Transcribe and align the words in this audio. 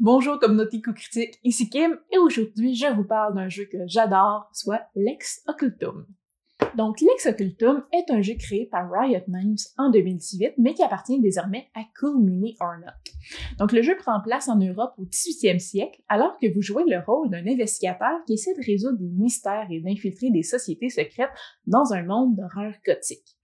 Bonjour 0.00 0.38
communauté 0.38 0.80
co-critique, 0.80 1.40
ici 1.42 1.68
Kim 1.68 1.98
et 2.12 2.18
aujourd'hui 2.18 2.76
je 2.76 2.86
vous 2.86 3.02
parle 3.02 3.34
d'un 3.34 3.48
jeu 3.48 3.64
que 3.64 3.78
j'adore, 3.88 4.48
soit 4.52 4.82
Lex 4.94 5.42
Occultum. 5.48 6.06
Donc 6.76 7.00
Lex 7.00 7.26
Occultum 7.26 7.82
est 7.92 8.08
un 8.12 8.22
jeu 8.22 8.34
créé 8.38 8.66
par 8.66 8.88
Riot 8.88 9.24
Games 9.26 9.56
en 9.76 9.90
2018 9.90 10.52
mais 10.58 10.74
qui 10.74 10.84
appartient 10.84 11.20
désormais 11.20 11.68
à 11.74 11.80
Cool 11.98 12.22
Mini 12.22 12.56
or 12.60 12.74
Donc 13.58 13.72
le 13.72 13.82
jeu 13.82 13.96
prend 13.96 14.20
place 14.20 14.48
en 14.48 14.60
Europe 14.60 14.92
au 14.98 15.04
18e 15.04 15.58
siècle 15.58 16.00
alors 16.08 16.38
que 16.38 16.46
vous 16.54 16.62
jouez 16.62 16.84
le 16.86 17.00
rôle 17.04 17.28
d'un 17.28 17.44
investigateur 17.44 18.20
qui 18.24 18.34
essaie 18.34 18.54
de 18.54 18.64
résoudre 18.64 18.98
des 18.98 19.10
mystères 19.10 19.66
et 19.68 19.80
d'infiltrer 19.80 20.30
des 20.30 20.44
sociétés 20.44 20.90
secrètes 20.90 21.32
dans 21.66 21.92
un 21.92 22.04
monde 22.04 22.36
d'horreur 22.36 22.72
gothique. 22.86 23.36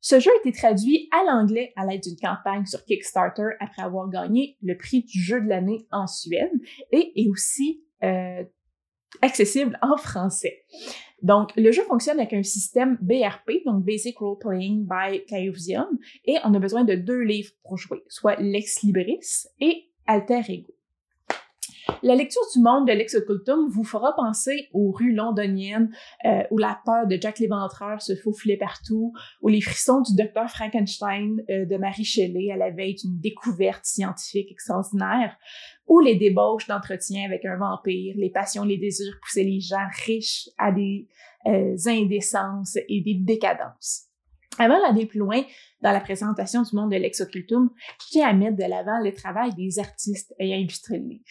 Ce 0.00 0.18
jeu 0.18 0.30
a 0.30 0.38
été 0.40 0.52
traduit 0.52 1.08
à 1.12 1.24
l'anglais 1.24 1.72
à 1.76 1.86
l'aide 1.86 2.02
d'une 2.02 2.16
campagne 2.16 2.64
sur 2.66 2.84
Kickstarter 2.84 3.50
après 3.60 3.82
avoir 3.82 4.08
gagné 4.08 4.56
le 4.62 4.76
prix 4.76 5.02
du 5.02 5.20
jeu 5.20 5.40
de 5.40 5.48
l'année 5.48 5.86
en 5.90 6.06
Suède 6.06 6.50
et 6.90 7.12
est 7.16 7.28
aussi 7.28 7.84
euh, 8.02 8.42
accessible 9.22 9.78
en 9.82 9.96
français. 9.96 10.64
Donc, 11.22 11.50
le 11.56 11.70
jeu 11.70 11.82
fonctionne 11.82 12.18
avec 12.18 12.32
un 12.32 12.42
système 12.42 12.96
BRP, 13.02 13.64
donc 13.66 13.84
Basic 13.84 14.16
Role 14.18 14.38
Playing 14.38 14.86
by 14.86 15.22
Chaosium, 15.28 15.98
et 16.24 16.36
on 16.44 16.54
a 16.54 16.58
besoin 16.58 16.84
de 16.84 16.94
deux 16.94 17.20
livres 17.20 17.52
pour 17.62 17.76
jouer, 17.76 18.02
soit 18.08 18.36
Lex 18.36 18.82
Libris 18.82 19.46
et 19.60 19.90
Alter 20.06 20.40
Ego. 20.48 20.72
La 22.02 22.14
lecture 22.14 22.42
du 22.54 22.60
monde 22.60 22.86
de 22.86 22.92
l'ex-occultum 22.92 23.68
vous 23.68 23.84
fera 23.84 24.14
penser 24.14 24.68
aux 24.72 24.90
rues 24.90 25.12
londoniennes 25.12 25.90
euh, 26.24 26.42
où 26.50 26.58
la 26.58 26.80
peur 26.84 27.06
de 27.06 27.18
Jack 27.20 27.38
l'Éventreur 27.38 28.00
se 28.02 28.14
faufilait 28.14 28.56
partout, 28.56 29.12
ou 29.42 29.48
les 29.48 29.60
frissons 29.60 30.00
du 30.00 30.14
docteur 30.14 30.48
Frankenstein 30.50 31.42
euh, 31.50 31.64
de 31.64 31.76
Marie 31.76 32.04
Shelley 32.04 32.50
à 32.52 32.56
la 32.56 32.70
veille 32.70 32.94
d'une 32.94 33.18
découverte 33.18 33.84
scientifique 33.84 34.50
extraordinaire, 34.50 35.36
ou 35.86 36.00
les 36.00 36.16
débauches 36.16 36.66
d'entretien 36.66 37.24
avec 37.24 37.44
un 37.44 37.56
vampire, 37.56 38.14
les 38.16 38.30
passions, 38.30 38.64
les 38.64 38.78
désirs 38.78 39.18
poussaient 39.22 39.44
les 39.44 39.60
gens 39.60 39.88
riches 40.06 40.48
à 40.58 40.72
des 40.72 41.08
euh, 41.46 41.76
indécences 41.86 42.76
et 42.88 43.00
des 43.00 43.14
décadences. 43.14 44.06
Avant 44.58 44.80
d'aller 44.80 45.06
plus 45.06 45.20
loin 45.20 45.42
dans 45.82 45.92
la 45.92 46.00
présentation 46.00 46.62
du 46.62 46.74
monde 46.74 46.90
de 46.90 46.96
l'ex-occultum, 46.96 47.70
je 48.00 48.06
tiens 48.10 48.28
à 48.28 48.32
mettre 48.32 48.56
de 48.56 48.64
l'avant 48.64 49.00
le 49.02 49.12
travail 49.12 49.54
des 49.54 49.78
artistes 49.78 50.34
ayant 50.38 50.58
illustré 50.58 50.98
le 50.98 51.08
livre. 51.08 51.24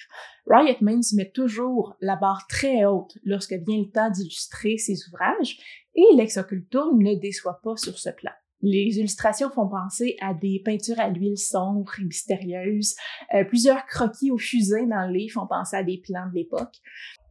Riot 0.47 0.75
Games 0.81 1.02
met 1.16 1.30
toujours 1.30 1.95
la 2.02 2.16
barre 2.16 2.47
très 2.47 2.86
haute 2.86 3.17
lorsque 3.23 3.53
vient 3.53 3.80
le 3.80 3.92
temps 3.92 4.09
d'illustrer 4.09 4.77
ses 4.77 4.97
ouvrages 5.08 5.58
et 5.95 6.16
l'ex-occultum 6.16 7.02
ne 7.02 7.16
déçoit 7.16 7.59
pas 7.64 7.75
sur 7.77 7.97
ce 7.97 8.09
plan. 8.09 8.31
Les 8.61 8.97
illustrations 8.97 9.50
font 9.50 9.70
penser 9.70 10.17
à 10.20 10.33
des 10.33 10.61
peintures 10.64 11.00
à 11.00 11.09
l'huile 11.09 11.38
sombres 11.38 11.94
et 12.00 12.03
mystérieuses. 12.03 12.95
Euh, 13.33 13.45
plusieurs 13.45 13.86
croquis 13.86 14.31
aux 14.31 14.38
fusées 14.38 14.86
dans 14.86 15.08
le 15.08 15.14
livre 15.14 15.39
font 15.39 15.47
penser 15.47 15.77
à 15.77 15.83
des 15.83 15.97
plans 15.97 16.27
de 16.27 16.36
l'époque. 16.36 16.75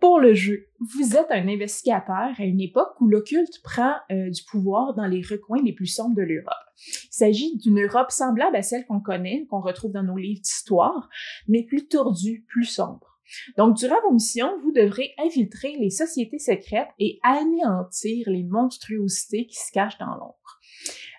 Pour 0.01 0.21
le 0.21 0.33
jeu, 0.33 0.69
vous 0.79 1.17
êtes 1.17 1.31
un 1.31 1.49
investigateur 1.49 2.31
à 2.39 2.45
une 2.45 2.61
époque 2.61 3.01
où 3.01 3.09
l'occulte 3.09 3.61
prend 3.65 3.95
euh, 4.13 4.31
du 4.31 4.43
pouvoir 4.45 4.95
dans 4.95 5.07
les 5.07 5.23
recoins 5.23 5.61
les 5.61 5.73
plus 5.73 5.89
sombres 5.89 6.15
de 6.15 6.23
l'Europe. 6.23 6.53
Il 6.77 7.09
s'agit 7.11 7.57
d'une 7.59 7.85
Europe 7.85 8.13
semblable 8.13 8.55
à 8.55 8.63
celle 8.63 8.87
qu'on 8.87 9.01
connaît, 9.01 9.45
qu'on 9.51 9.61
retrouve 9.61 9.91
dans 9.91 10.05
nos 10.05 10.17
livres 10.17 10.41
d'histoire, 10.41 11.09
mais 11.49 11.65
plus 11.65 11.89
tordue, 11.89 12.45
plus 12.47 12.65
sombre. 12.65 13.19
Donc, 13.57 13.77
durant 13.77 14.01
vos 14.05 14.13
missions, 14.13 14.59
vous 14.63 14.71
devrez 14.71 15.15
infiltrer 15.19 15.77
les 15.81 15.91
sociétés 15.91 16.39
secrètes 16.39 16.89
et 17.01 17.19
anéantir 17.25 18.31
les 18.31 18.45
monstruosités 18.45 19.47
qui 19.47 19.57
se 19.57 19.73
cachent 19.73 19.99
dans 19.99 20.15
l'ombre. 20.15 20.61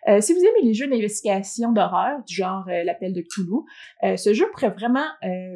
Euh, 0.08 0.22
si 0.22 0.34
vous 0.34 0.40
aimez 0.40 0.64
les 0.64 0.74
jeux 0.74 0.88
d'investigation 0.88 1.74
d'horreur, 1.74 2.24
du 2.26 2.34
genre 2.34 2.64
euh, 2.70 2.86
l'appel 2.86 3.12
de 3.12 3.22
Cthulhu, 3.22 3.66
ce 4.18 4.34
jeu 4.34 4.50
pourrait 4.54 4.72
vraiment 4.72 5.06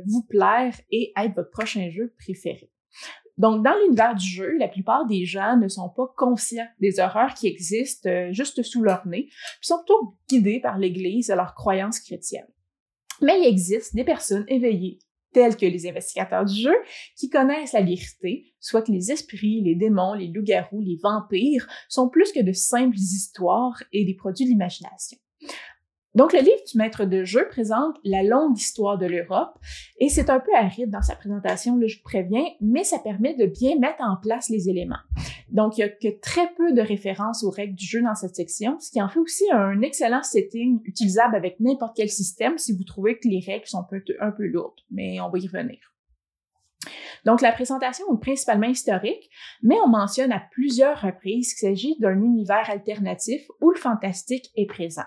vous 0.06 0.24
plaire 0.24 0.76
et 0.92 1.14
être 1.16 1.36
votre 1.36 1.52
prochain 1.52 1.90
jeu 1.90 2.14
préféré. 2.20 2.73
Donc, 3.38 3.64
dans 3.64 3.74
l'univers 3.84 4.16
du 4.16 4.28
jeu, 4.28 4.58
la 4.58 4.68
plupart 4.68 5.08
des 5.08 5.26
gens 5.26 5.58
ne 5.58 5.68
sont 5.68 5.90
pas 5.90 6.06
conscients 6.16 6.68
des 6.80 7.00
horreurs 7.00 7.34
qui 7.34 7.48
existent 7.48 8.32
juste 8.32 8.62
sous 8.62 8.84
leur 8.84 9.08
nez, 9.08 9.26
puis 9.26 9.68
sont 9.68 9.80
plutôt 9.80 10.18
guidés 10.30 10.60
par 10.60 10.78
l'Église 10.78 11.32
et 11.32 11.36
leurs 11.36 11.56
croyances 11.56 12.00
chrétiennes. 12.00 12.48
Mais 13.22 13.40
il 13.40 13.48
existe 13.48 13.96
des 13.96 14.04
personnes 14.04 14.46
éveillées 14.48 15.00
tels 15.34 15.58
que 15.58 15.66
les 15.66 15.88
investigateurs 15.88 16.46
du 16.46 16.62
jeu, 16.62 16.76
qui 17.18 17.30
connaissent 17.30 17.74
la 17.74 17.82
vérité, 17.82 18.54
soit 18.60 18.84
que 18.84 18.92
les 18.92 19.12
esprits, 19.12 19.62
les 19.62 19.76
démons, 19.76 20.14
les 20.14 20.28
loups-garous, 20.28 20.82
les 20.82 21.00
vampires 21.02 21.68
sont 21.90 22.08
plus 22.08 22.32
que 22.32 22.40
de 22.42 22.54
simples 22.54 22.96
histoires 22.96 23.84
et 23.92 24.06
des 24.06 24.14
produits 24.14 24.46
de 24.46 24.52
l'imagination. 24.52 25.18
Donc, 26.16 26.32
le 26.32 26.40
livre 26.40 26.62
du 26.72 26.78
maître 26.78 27.06
de 27.06 27.24
jeu 27.24 27.48
présente 27.50 27.98
la 28.04 28.22
longue 28.22 28.56
histoire 28.56 29.00
de 29.00 29.08
l'Europe 29.08 29.58
et 30.00 30.10
c'est 30.10 30.30
un 30.30 30.40
peu 30.40 30.54
aride 30.56 30.92
dans 30.92 31.02
sa 31.02 31.16
présentation, 31.16 31.76
là, 31.76 31.88
je 31.88 31.98
vous 31.98 32.04
préviens, 32.04 32.46
mais 32.62 32.84
ça 32.84 33.00
permet 33.00 33.34
de 33.36 33.48
bien 33.48 33.80
mettre 33.80 34.02
en 34.02 34.18
place 34.22 34.50
les 34.50 34.70
éléments. 34.70 35.02
Donc, 35.50 35.78
il 35.78 35.82
y 35.82 35.84
a 35.84 35.90
que 35.90 36.20
très 36.20 36.54
peu 36.56 36.72
de 36.74 36.82
références 36.82 37.44
aux 37.44 37.50
règles 37.50 37.76
du 37.76 37.86
jeu 37.86 38.02
dans 38.02 38.14
cette 38.14 38.36
section, 38.36 38.80
ce 38.80 38.92
qui 38.92 39.02
en 39.02 39.10
fait 39.10 39.20
aussi 39.20 39.46
un 39.52 39.82
excellent 39.82 40.22
setting 40.22 40.82
utilisable 40.86 41.36
avec 41.36 41.60
n'importe 41.60 41.96
quel 41.96 42.10
système 42.10 42.60
si 42.60 42.74
vous 42.74 42.84
trouvez 42.84 43.18
que 43.18 43.28
les 43.28 43.40
règles 43.40 43.66
sont 43.66 43.80
un 43.80 43.88
peu, 43.90 44.04
un 44.20 44.32
peu 44.32 44.46
lourdes, 44.46 44.82
mais 44.92 45.20
on 45.20 45.30
va 45.30 45.40
y 45.40 45.48
revenir. 45.48 45.80
Donc, 47.26 47.42
la 47.42 47.52
présentation 47.52 48.06
est 48.14 48.20
principalement 48.20 48.68
historique, 48.68 49.30
mais 49.64 49.78
on 49.84 49.88
mentionne 49.88 50.32
à 50.32 50.44
plusieurs 50.52 51.02
reprises 51.02 51.54
qu'il 51.54 51.70
s'agit 51.70 51.98
d'un 52.00 52.22
univers 52.22 52.70
alternatif 52.70 53.42
où 53.62 53.72
le 53.72 53.80
fantastique 53.80 54.52
est 54.56 54.68
présent. 54.68 55.04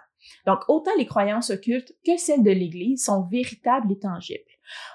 Donc, 0.47 0.61
autant 0.69 0.91
les 0.99 1.07
croyances 1.07 1.51
occultes 1.51 1.95
que 2.05 2.17
celles 2.17 2.43
de 2.43 2.51
l'Église 2.51 3.05
sont 3.05 3.23
véritables 3.23 3.93
et 3.93 3.99
tangibles. 3.99 4.43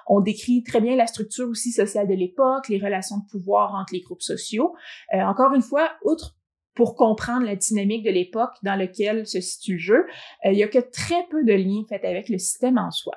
On 0.07 0.19
décrit 0.19 0.63
très 0.63 0.81
bien 0.81 0.95
la 0.95 1.07
structure 1.07 1.47
aussi 1.47 1.71
sociale 1.71 2.07
de 2.07 2.13
l'époque, 2.13 2.69
les 2.69 2.79
relations 2.79 3.17
de 3.17 3.29
pouvoir 3.29 3.75
entre 3.75 3.93
les 3.93 4.01
groupes 4.01 4.21
sociaux. 4.21 4.75
Euh, 5.13 5.21
encore 5.21 5.53
une 5.53 5.61
fois, 5.61 5.91
outre 6.03 6.35
pour 6.75 6.95
comprendre 6.95 7.45
la 7.45 7.55
dynamique 7.55 8.03
de 8.03 8.11
l'époque 8.11 8.53
dans 8.63 8.75
laquelle 8.75 9.27
se 9.27 9.41
situe 9.41 9.73
le 9.73 9.79
jeu, 9.79 10.05
euh, 10.45 10.51
il 10.51 10.57
y 10.57 10.63
a 10.63 10.67
que 10.67 10.79
très 10.79 11.27
peu 11.29 11.43
de 11.43 11.53
liens 11.53 11.83
faits 11.87 12.05
avec 12.05 12.29
le 12.29 12.37
système 12.37 12.77
en 12.77 12.91
soi. 12.91 13.15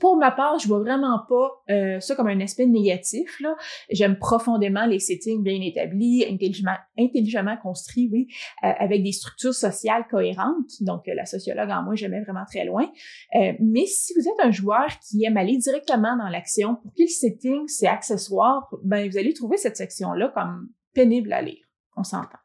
Pour 0.00 0.16
ma 0.16 0.30
part, 0.30 0.58
je 0.58 0.68
vois 0.68 0.80
vraiment 0.80 1.20
pas 1.28 1.50
euh, 1.70 2.00
ça 2.00 2.14
comme 2.14 2.28
un 2.28 2.40
aspect 2.40 2.66
négatif. 2.66 3.40
Là. 3.40 3.56
J'aime 3.90 4.18
profondément 4.18 4.86
les 4.86 4.98
settings 4.98 5.42
bien 5.42 5.60
établis, 5.60 6.24
intelligemment, 6.28 6.76
intelligemment 6.98 7.56
construits, 7.56 8.08
oui, 8.12 8.28
euh, 8.64 8.72
avec 8.78 9.02
des 9.02 9.12
structures 9.12 9.54
sociales 9.54 10.06
cohérentes. 10.10 10.70
Donc, 10.80 11.08
euh, 11.08 11.14
la 11.14 11.26
sociologue 11.26 11.70
en 11.70 11.82
moi, 11.82 11.94
j'aimais 11.94 12.22
vraiment 12.22 12.44
très 12.46 12.64
loin. 12.64 12.90
mais 13.60 13.86
si 13.86 14.14
vous 14.14 14.28
êtes 14.28 14.40
un 14.46 14.50
joueur 14.50 14.86
qui 15.08 15.24
aime 15.24 15.36
aller 15.36 15.56
directement 15.56 16.16
dans 16.16 16.28
l'action, 16.28 16.76
pour 16.76 16.92
qui 16.94 17.02
le 17.02 17.08
setting, 17.08 17.66
c'est 17.68 17.86
accessoire, 17.86 18.68
ben 18.84 19.08
vous 19.08 19.18
allez 19.18 19.32
trouver 19.32 19.56
cette 19.56 19.76
section-là 19.76 20.32
comme 20.34 20.68
pénible 20.94 21.32
à 21.32 21.42
lire. 21.42 21.64
On 21.96 22.04
s'entend. 22.04 22.38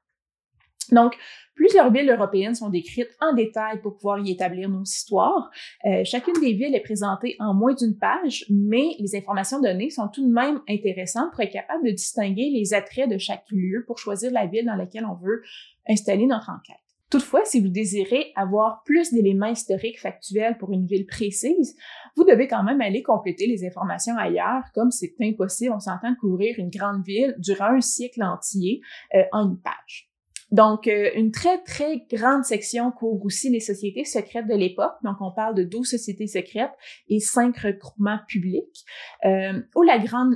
Donc, 0.92 1.16
plusieurs 1.56 1.92
villes 1.92 2.10
européennes 2.10 2.56
sont 2.56 2.70
décrites 2.70 3.16
en 3.22 3.34
détail 3.34 3.82
pour 3.82 3.96
pouvoir 3.96 4.20
y 4.20 4.32
établir 4.32 4.70
nos 4.70 4.84
histoires. 4.84 5.50
Euh, 5.86 6.04
chacune 6.04 6.40
des 6.42 6.54
villes 6.54 6.76
est 6.76 6.84
présentée 6.84 7.36
en 7.40 7.54
moins 7.54 7.74
d'une 7.74 7.98
page, 7.98 8.46
mais 8.50 8.96
les 9.00 9.16
informations 9.16 9.62
données 9.62 9.90
sont 9.90 10.08
tout 10.08 10.28
de 10.28 10.34
même 10.34 10.62
intéressantes 10.70 11.32
pour 11.32 11.42
être 11.42 11.54
capable 11.54 11.86
de 11.86 11.92
distinguer 11.92 12.50
les 12.50 12.74
attraits 12.74 13.10
de 13.10 13.18
chaque 13.18 13.46
lieu 13.52 13.84
pour 13.86 13.98
choisir 13.98 14.32
la 14.32 14.46
ville 14.46 14.66
dans 14.66 14.76
laquelle 14.76 15.06
on 15.06 15.16
veut 15.16 15.42
installer 15.88 16.26
notre 16.26 16.50
enquête. 16.50 16.78
Toutefois, 17.14 17.46
si 17.46 17.62
vous 17.62 17.68
désirez 17.68 18.32
avoir 18.36 18.82
plus 18.86 19.14
d'éléments 19.14 19.46
historiques 19.46 20.00
factuels 20.00 20.58
pour 20.58 20.74
une 20.74 20.88
ville 20.88 21.06
précise, 21.06 21.76
vous 22.18 22.24
devez 22.24 22.48
quand 22.48 22.64
même 22.64 22.82
aller 22.82 23.04
compléter 23.04 23.46
les 23.46 23.64
informations 23.68 24.18
ailleurs, 24.18 24.64
comme 24.74 24.90
c'est 24.90 25.14
impossible, 25.22 25.76
on 25.76 25.80
s'entend 25.80 26.16
couvrir 26.16 26.56
une 26.58 26.72
grande 26.72 27.06
ville 27.06 27.36
durant 27.38 27.76
un 27.76 27.82
siècle 27.82 28.24
entier 28.24 28.82
euh, 29.14 29.22
en 29.32 29.48
une 29.48 29.60
page. 29.60 30.10
Donc, 30.54 30.88
euh, 30.88 31.10
une 31.16 31.32
très, 31.32 31.64
très 31.64 32.06
grande 32.12 32.46
section 32.46 32.92
couvre 32.92 33.26
aussi 33.26 33.50
les 33.50 33.60
sociétés 33.60 34.06
secrètes 34.06 34.46
de 34.48 34.54
l'époque. 34.54 34.94
Donc, 35.04 35.16
on 35.20 35.32
parle 35.32 35.56
de 35.56 35.64
12 35.64 35.90
sociétés 35.90 36.28
secrètes 36.28 36.74
et 37.10 37.20
5 37.20 37.58
regroupements 37.58 38.20
publics, 38.28 38.86
euh, 39.26 39.60
où 39.76 39.82
la 39.82 39.98
grande 39.98 40.36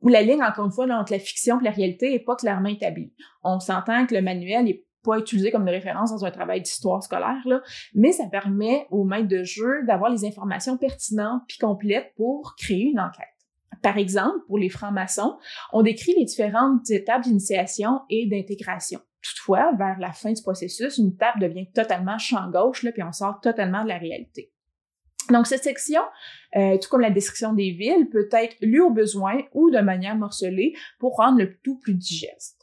où 0.00 0.08
la 0.08 0.22
ligne, 0.22 0.42
encore 0.42 0.64
une 0.64 0.72
fois, 0.72 0.86
entre 0.86 1.12
la 1.12 1.18
fiction 1.18 1.60
et 1.60 1.64
la 1.64 1.72
réalité 1.72 2.10
n'est 2.10 2.20
pas 2.20 2.36
clairement 2.36 2.70
établie. 2.70 3.12
On 3.44 3.60
s'entend 3.60 4.06
que 4.06 4.14
le 4.14 4.22
manuel 4.22 4.64
n'est 4.64 4.82
pas 5.04 5.18
utilisé 5.18 5.50
comme 5.50 5.64
une 5.64 5.74
référence 5.74 6.10
dans 6.10 6.24
un 6.24 6.30
travail 6.30 6.62
d'histoire 6.62 7.02
scolaire, 7.02 7.42
là, 7.44 7.60
mais 7.94 8.12
ça 8.12 8.24
permet 8.28 8.86
au 8.90 9.04
maître 9.04 9.28
de 9.28 9.44
jeu 9.44 9.84
d'avoir 9.86 10.10
les 10.10 10.24
informations 10.24 10.78
pertinentes 10.78 11.42
puis 11.46 11.58
complètes 11.58 12.14
pour 12.16 12.54
créer 12.56 12.84
une 12.92 13.00
enquête. 13.00 13.26
Par 13.82 13.98
exemple, 13.98 14.38
pour 14.46 14.56
les 14.56 14.70
francs-maçons, 14.70 15.36
on 15.74 15.82
décrit 15.82 16.14
les 16.16 16.24
différentes 16.24 16.88
étapes 16.90 17.24
d'initiation 17.24 18.00
et 18.08 18.26
d'intégration. 18.26 19.00
Toutefois, 19.22 19.72
vers 19.78 19.98
la 19.98 20.12
fin 20.12 20.32
du 20.32 20.42
processus, 20.42 20.98
une 20.98 21.16
table 21.16 21.40
devient 21.40 21.70
totalement 21.72 22.18
champ 22.18 22.50
gauche, 22.50 22.82
là, 22.82 22.92
puis 22.92 23.02
on 23.02 23.12
sort 23.12 23.40
totalement 23.40 23.82
de 23.84 23.88
la 23.88 23.98
réalité. 23.98 24.52
Donc, 25.30 25.46
cette 25.46 25.62
section, 25.62 26.00
euh, 26.56 26.78
tout 26.78 26.88
comme 26.88 27.02
la 27.02 27.10
description 27.10 27.52
des 27.52 27.70
villes, 27.70 28.08
peut 28.10 28.28
être 28.32 28.56
lue 28.60 28.80
au 28.80 28.90
besoin 28.90 29.42
ou 29.52 29.70
de 29.70 29.78
manière 29.78 30.16
morcelée 30.16 30.74
pour 30.98 31.16
rendre 31.16 31.38
le 31.38 31.58
tout 31.62 31.78
plus 31.78 31.94
digeste. 31.94 32.60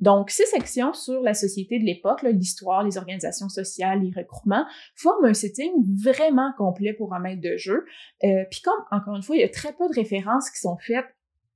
Donc, 0.00 0.30
ces 0.30 0.44
sections 0.46 0.92
sur 0.92 1.22
la 1.22 1.34
société 1.34 1.78
de 1.78 1.84
l'époque, 1.84 2.22
l'histoire, 2.22 2.82
les 2.82 2.98
organisations 2.98 3.48
sociales, 3.48 4.02
les 4.02 4.12
regroupements, 4.14 4.66
forment 4.96 5.26
un 5.26 5.34
setting 5.34 5.72
vraiment 6.02 6.52
complet 6.58 6.92
pour 6.92 7.14
un 7.14 7.20
maître 7.20 7.40
de 7.40 7.56
jeu. 7.56 7.86
Euh, 8.24 8.44
Puis 8.50 8.60
comme, 8.60 8.84
encore 8.90 9.14
une 9.16 9.22
fois, 9.22 9.36
il 9.36 9.40
y 9.40 9.44
a 9.44 9.48
très 9.48 9.72
peu 9.72 9.88
de 9.88 9.94
références 9.94 10.50
qui 10.50 10.58
sont 10.58 10.76
faites 10.78 11.06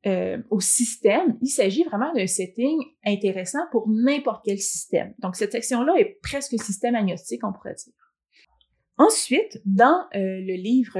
euh, 0.08 0.38
au 0.50 0.60
système, 0.60 1.37
il 1.43 1.49
s'agit 1.49 1.84
vraiment 1.84 2.12
d'un 2.14 2.26
setting 2.26 2.78
intéressant 3.05 3.60
pour 3.70 3.88
n'importe 3.88 4.44
quel 4.44 4.58
système. 4.58 5.14
Donc, 5.19 5.37
cette 5.37 5.52
section-là 5.52 5.94
est 5.99 6.19
presque 6.22 6.58
système 6.60 6.94
agnostique, 6.94 7.44
on 7.44 7.52
pourrait 7.52 7.75
dire. 7.75 7.93
Ensuite, 8.96 9.60
dans 9.64 10.06
euh, 10.14 10.40
le 10.40 10.55
livre 10.55 10.99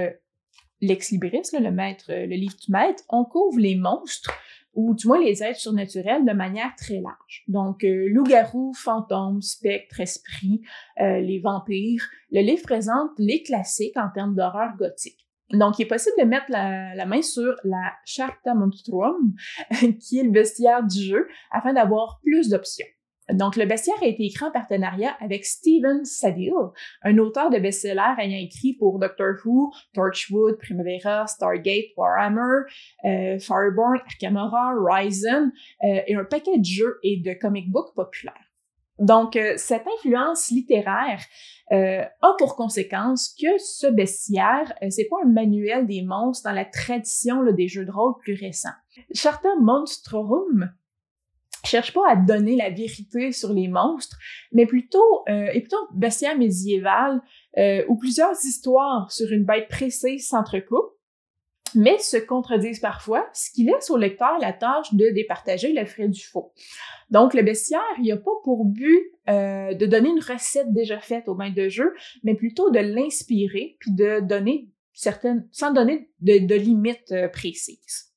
Lex 0.81 1.11
Libris, 1.11 1.43
le 1.53 1.71
maître, 1.71 2.07
le 2.09 2.37
livre 2.37 2.57
du 2.57 2.71
maître, 2.71 3.03
on 3.09 3.25
couvre 3.25 3.59
les 3.59 3.75
monstres 3.75 4.33
ou 4.75 4.95
du 4.95 5.09
moins 5.09 5.21
les 5.21 5.43
êtres 5.43 5.59
surnaturels 5.59 6.25
de 6.25 6.33
manière 6.33 6.73
très 6.77 7.01
large. 7.01 7.43
Donc, 7.49 7.83
euh, 7.83 8.09
loup-garou, 8.11 8.73
fantômes, 8.75 9.43
spectres, 9.43 10.01
esprits, 10.01 10.63
euh, 11.01 11.21
les 11.21 11.41
vampires. 11.41 12.09
Le 12.31 12.43
livre 12.43 12.63
présente 12.63 13.11
les 13.19 13.43
classiques 13.43 13.97
en 13.97 14.09
termes 14.15 14.37
d'horreur 14.37 14.77
gothique. 14.79 15.28
Donc, 15.53 15.79
il 15.79 15.83
est 15.83 15.89
possible 15.89 16.17
de 16.19 16.25
mettre 16.25 16.47
la, 16.51 17.07
main 17.07 17.23
sur 17.23 17.55
la 17.65 17.93
Charta 18.05 18.55
Monstrum, 18.55 19.35
qui 20.01 20.19
est 20.19 20.25
le 20.25 20.31
bestiaire 20.31 20.83
du 20.85 21.03
jeu, 21.03 21.29
afin 21.51 21.73
d'avoir 21.73 22.21
plus 22.23 22.51
d'options. 22.51 22.87
Donc, 23.33 23.57
le 23.57 23.67
bestiaire 23.67 23.97
a 24.03 24.07
été 24.07 24.25
écrit 24.25 24.47
en 24.47 24.51
partenariat 24.51 25.15
avec 25.21 25.45
Steven 25.45 26.05
Sadil, 26.05 26.53
un 27.03 27.19
auteur 27.19 27.51
de 27.51 27.59
best-sellers 27.59 28.15
ayant 28.19 28.39
écrit 28.39 28.75
pour 28.75 28.99
Doctor 28.99 29.35
Who, 29.45 29.71
Torchwood, 29.95 30.59
Primavera, 30.59 31.27
Stargate, 31.27 31.93
Warhammer, 31.97 32.63
euh, 33.05 33.39
Fireborn, 33.39 33.99
Arkham 34.07 34.39
Ryzen 34.39 35.53
euh, 35.85 36.01
et 36.07 36.15
un 36.15 36.25
paquet 36.25 36.59
de 36.59 36.65
jeux 36.65 36.99
et 37.03 37.19
de 37.19 37.35
comic 37.35 37.71
books 37.71 37.95
populaires. 37.95 38.48
Donc, 38.99 39.37
euh, 39.37 39.55
cette 39.57 39.85
influence 39.99 40.51
littéraire 40.51 41.21
euh, 41.71 42.03
a 42.23 42.35
pour 42.39 42.57
conséquence 42.57 43.35
que 43.41 43.59
ce 43.59 43.87
bestiaire, 43.87 44.73
euh, 44.83 44.89
c'est 44.91 45.09
pas 45.09 45.17
un 45.25 45.29
manuel 45.29 45.87
des 45.87 46.03
monstres 46.03 46.49
dans 46.49 46.55
la 46.55 46.65
tradition 46.65 47.43
là, 47.43 47.53
des 47.53 47.69
jeux 47.69 47.85
de 47.85 47.91
rôle 47.91 48.15
plus 48.21 48.35
récents. 48.35 48.69
Charta 49.15 49.49
Monstrorum 49.61 50.73
cherche 51.65 51.93
pas 51.93 52.09
à 52.09 52.17
donner 52.17 52.57
la 52.57 52.71
vérité 52.71 53.33
sur 53.33 53.53
les 53.53 53.69
monstres, 53.69 54.17
mais 54.53 54.67
plutôt 54.67 55.23
euh, 55.29 55.47
est 55.47 55.61
plutôt 55.61 55.77
un 55.77 55.97
bestiaire 55.97 56.37
médiéval 56.37 57.21
euh, 57.59 57.85
où 57.89 57.97
plusieurs 57.97 58.35
histoires 58.45 59.11
sur 59.11 59.31
une 59.31 59.45
bête 59.45 59.69
précise 59.69 60.27
s'entrecoupent, 60.27 60.98
mais 61.75 61.99
se 61.99 62.17
contredisent 62.17 62.81
parfois, 62.81 63.29
ce 63.33 63.51
qui 63.51 63.65
laisse 63.65 63.91
au 63.91 63.97
lecteur 63.97 64.39
la 64.41 64.53
tâche 64.53 64.93
de 64.95 65.11
départager 65.11 65.73
le 65.73 65.85
frais 65.87 66.09
du 66.09 66.23
faux. 66.23 66.53
Donc 67.11 67.35
le 67.35 67.43
bestiaire, 67.43 67.81
il 68.03 68.11
a 68.13 68.17
pas 68.17 68.31
pour 68.45 68.65
but 68.65 69.13
euh, 69.29 69.75
de 69.75 69.87
donner 69.87 70.11
une 70.11 70.23
recette 70.23 70.73
déjà 70.73 71.01
faite 71.01 71.29
au 71.29 71.35
maître 71.35 71.57
de 71.57 71.69
jeu, 71.69 71.95
mais 72.23 72.35
plutôt 72.35 72.71
de 72.71 72.79
l'inspirer 72.79 73.77
puis 73.81 73.93
de 73.93 74.21
donner 74.21 74.69
certaines, 74.93 75.49
sans 75.53 75.73
donner 75.73 76.11
de, 76.21 76.47
de 76.47 76.55
limites 76.55 77.13
euh, 77.13 77.29
précises. 77.29 78.09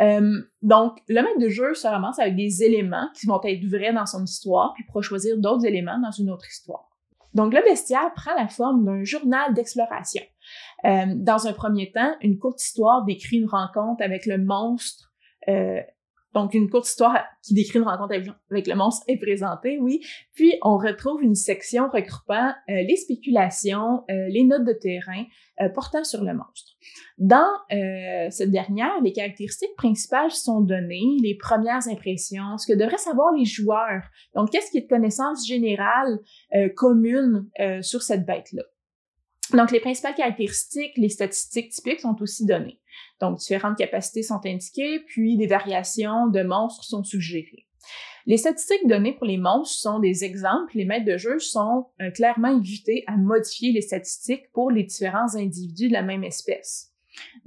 Euh, 0.00 0.40
donc, 0.62 0.98
le 1.08 1.22
maître 1.22 1.40
de 1.40 1.48
jeu 1.48 1.74
se 1.74 1.86
ramasse 1.86 2.18
avec 2.18 2.36
des 2.36 2.62
éléments 2.62 3.08
qui 3.14 3.26
vont 3.26 3.40
être 3.42 3.64
vrais 3.64 3.92
dans 3.92 4.06
son 4.06 4.24
histoire, 4.24 4.72
puis 4.74 4.84
pourra 4.84 5.02
choisir 5.02 5.36
d'autres 5.38 5.66
éléments 5.66 5.98
dans 5.98 6.12
une 6.12 6.30
autre 6.30 6.48
histoire. 6.48 6.88
Donc, 7.34 7.52
le 7.52 7.62
bestiaire 7.62 8.12
prend 8.14 8.34
la 8.34 8.48
forme 8.48 8.84
d'un 8.84 9.04
journal 9.04 9.54
d'exploration. 9.54 10.22
Euh, 10.84 11.06
dans 11.14 11.46
un 11.46 11.52
premier 11.52 11.90
temps, 11.90 12.14
une 12.20 12.38
courte 12.38 12.62
histoire 12.62 13.04
décrit 13.04 13.38
une 13.38 13.48
rencontre 13.48 14.02
avec 14.02 14.26
le 14.26 14.38
monstre 14.38 15.12
euh, 15.48 15.80
donc, 16.34 16.54
une 16.54 16.68
courte 16.68 16.86
histoire 16.86 17.24
qui 17.42 17.54
décrit 17.54 17.78
une 17.78 17.84
rencontre 17.84 18.14
avec 18.50 18.66
le 18.66 18.74
monstre 18.74 19.04
est 19.08 19.16
présentée, 19.16 19.78
oui. 19.80 20.00
Puis, 20.34 20.54
on 20.62 20.76
retrouve 20.76 21.22
une 21.22 21.34
section 21.34 21.88
regroupant 21.88 22.52
euh, 22.68 22.82
les 22.86 22.96
spéculations, 22.96 24.04
euh, 24.10 24.28
les 24.28 24.44
notes 24.44 24.64
de 24.64 24.74
terrain 24.74 25.24
euh, 25.60 25.68
portant 25.70 26.04
sur 26.04 26.22
le 26.22 26.34
monstre. 26.34 26.72
Dans 27.16 27.48
cette 28.30 28.50
dernière, 28.52 29.00
les 29.02 29.12
caractéristiques 29.12 29.74
principales 29.76 30.30
sont 30.30 30.60
données, 30.60 31.16
les 31.20 31.34
premières 31.34 31.88
impressions, 31.88 32.56
ce 32.58 32.72
que 32.72 32.78
devraient 32.78 32.98
savoir 32.98 33.32
les 33.32 33.44
joueurs. 33.44 34.02
Donc, 34.36 34.50
qu'est-ce 34.50 34.70
qui 34.70 34.78
est 34.78 34.82
de 34.82 34.88
connaissance 34.88 35.44
générale 35.46 36.20
commune 36.76 37.48
sur 37.80 38.02
cette 38.02 38.24
bête-là? 38.24 38.62
Donc, 39.52 39.70
les 39.70 39.80
principales 39.80 40.14
caractéristiques, 40.14 40.96
les 40.96 41.08
statistiques 41.08 41.70
typiques 41.70 42.00
sont 42.00 42.16
aussi 42.20 42.44
données. 42.44 42.80
Donc, 43.20 43.38
différentes 43.38 43.78
capacités 43.78 44.22
sont 44.22 44.40
indiquées, 44.44 45.00
puis 45.00 45.36
des 45.36 45.46
variations 45.46 46.26
de 46.26 46.42
monstres 46.42 46.84
sont 46.84 47.02
suggérées. 47.02 47.66
Les 48.26 48.36
statistiques 48.36 48.86
données 48.86 49.14
pour 49.14 49.26
les 49.26 49.38
monstres 49.38 49.80
sont 49.80 50.00
des 50.00 50.24
exemples. 50.24 50.76
Les 50.76 50.84
maîtres 50.84 51.06
de 51.06 51.16
jeu 51.16 51.38
sont 51.38 51.86
euh, 52.02 52.10
clairement 52.10 52.48
invités 52.48 53.04
à 53.06 53.16
modifier 53.16 53.72
les 53.72 53.80
statistiques 53.80 54.52
pour 54.52 54.70
les 54.70 54.82
différents 54.82 55.34
individus 55.34 55.88
de 55.88 55.94
la 55.94 56.02
même 56.02 56.24
espèce. 56.24 56.92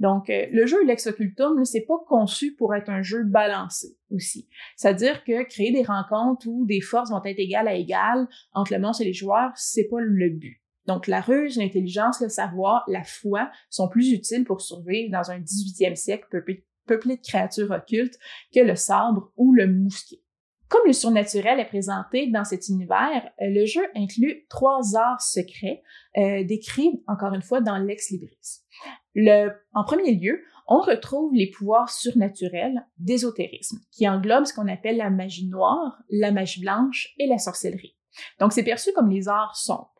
Donc, 0.00 0.28
euh, 0.28 0.46
le 0.50 0.66
jeu 0.66 0.84
Lex 0.84 1.06
Occultum, 1.06 1.64
c'est 1.64 1.86
pas 1.86 1.98
conçu 2.08 2.54
pour 2.54 2.74
être 2.74 2.90
un 2.90 3.02
jeu 3.02 3.22
balancé 3.22 3.96
aussi. 4.10 4.48
C'est-à-dire 4.76 5.22
que 5.22 5.44
créer 5.44 5.70
des 5.70 5.84
rencontres 5.84 6.48
où 6.48 6.66
des 6.66 6.80
forces 6.80 7.10
vont 7.10 7.22
être 7.24 7.38
égales 7.38 7.68
à 7.68 7.74
égales 7.74 8.26
entre 8.52 8.72
le 8.72 8.80
monstre 8.80 9.02
et 9.02 9.06
les 9.06 9.12
joueurs, 9.12 9.52
c'est 9.54 9.88
pas 9.88 10.00
le 10.00 10.30
but. 10.30 10.61
Donc, 10.86 11.06
la 11.06 11.20
ruse, 11.20 11.56
l'intelligence, 11.58 12.20
le 12.20 12.28
savoir, 12.28 12.84
la 12.88 13.04
foi 13.04 13.50
sont 13.70 13.88
plus 13.88 14.12
utiles 14.12 14.44
pour 14.44 14.60
survivre 14.60 15.10
dans 15.10 15.30
un 15.30 15.38
18e 15.38 15.94
siècle 15.94 16.26
peuplé, 16.30 17.16
de 17.16 17.22
créatures 17.22 17.70
occultes 17.70 18.18
que 18.54 18.60
le 18.60 18.74
sabre 18.74 19.32
ou 19.36 19.52
le 19.54 19.66
mousquet. 19.66 20.20
Comme 20.68 20.86
le 20.86 20.94
surnaturel 20.94 21.60
est 21.60 21.66
présenté 21.66 22.28
dans 22.28 22.44
cet 22.44 22.68
univers, 22.68 23.30
euh, 23.42 23.46
le 23.48 23.66
jeu 23.66 23.82
inclut 23.94 24.46
trois 24.48 24.96
arts 24.96 25.20
secrets 25.20 25.82
euh, 26.16 26.44
décrits, 26.44 27.02
encore 27.06 27.34
une 27.34 27.42
fois, 27.42 27.60
dans 27.60 27.76
Lex 27.76 28.10
Libris. 28.10 28.62
En 29.74 29.84
premier 29.84 30.14
lieu, 30.14 30.40
on 30.66 30.80
retrouve 30.80 31.34
les 31.34 31.50
pouvoirs 31.50 31.90
surnaturels 31.90 32.86
d'ésotérisme, 32.96 33.80
qui 33.90 34.08
englobent 34.08 34.46
ce 34.46 34.54
qu'on 34.54 34.68
appelle 34.68 34.96
la 34.96 35.10
magie 35.10 35.46
noire, 35.46 36.02
la 36.08 36.32
magie 36.32 36.62
blanche 36.62 37.12
et 37.18 37.26
la 37.26 37.36
sorcellerie. 37.36 37.96
Donc, 38.40 38.54
c'est 38.54 38.64
perçu 38.64 38.92
comme 38.94 39.10
les 39.10 39.28
arts 39.28 39.56
sombres. 39.56 39.91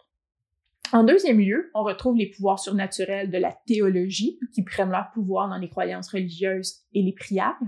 En 0.93 1.05
deuxième 1.05 1.41
lieu, 1.41 1.71
on 1.75 1.85
retrouve 1.85 2.17
les 2.17 2.29
pouvoirs 2.29 2.59
surnaturels 2.59 3.31
de 3.31 3.39
la 3.39 3.57
théologie 3.67 4.39
qui 4.55 4.63
prennent 4.63 4.91
leur 4.91 5.11
pouvoir 5.15 5.49
dans 5.49 5.57
les 5.57 5.71
croyances 5.71 6.11
religieuses 6.11 6.83
et 6.93 7.03
les 7.03 7.15
prières. 7.15 7.59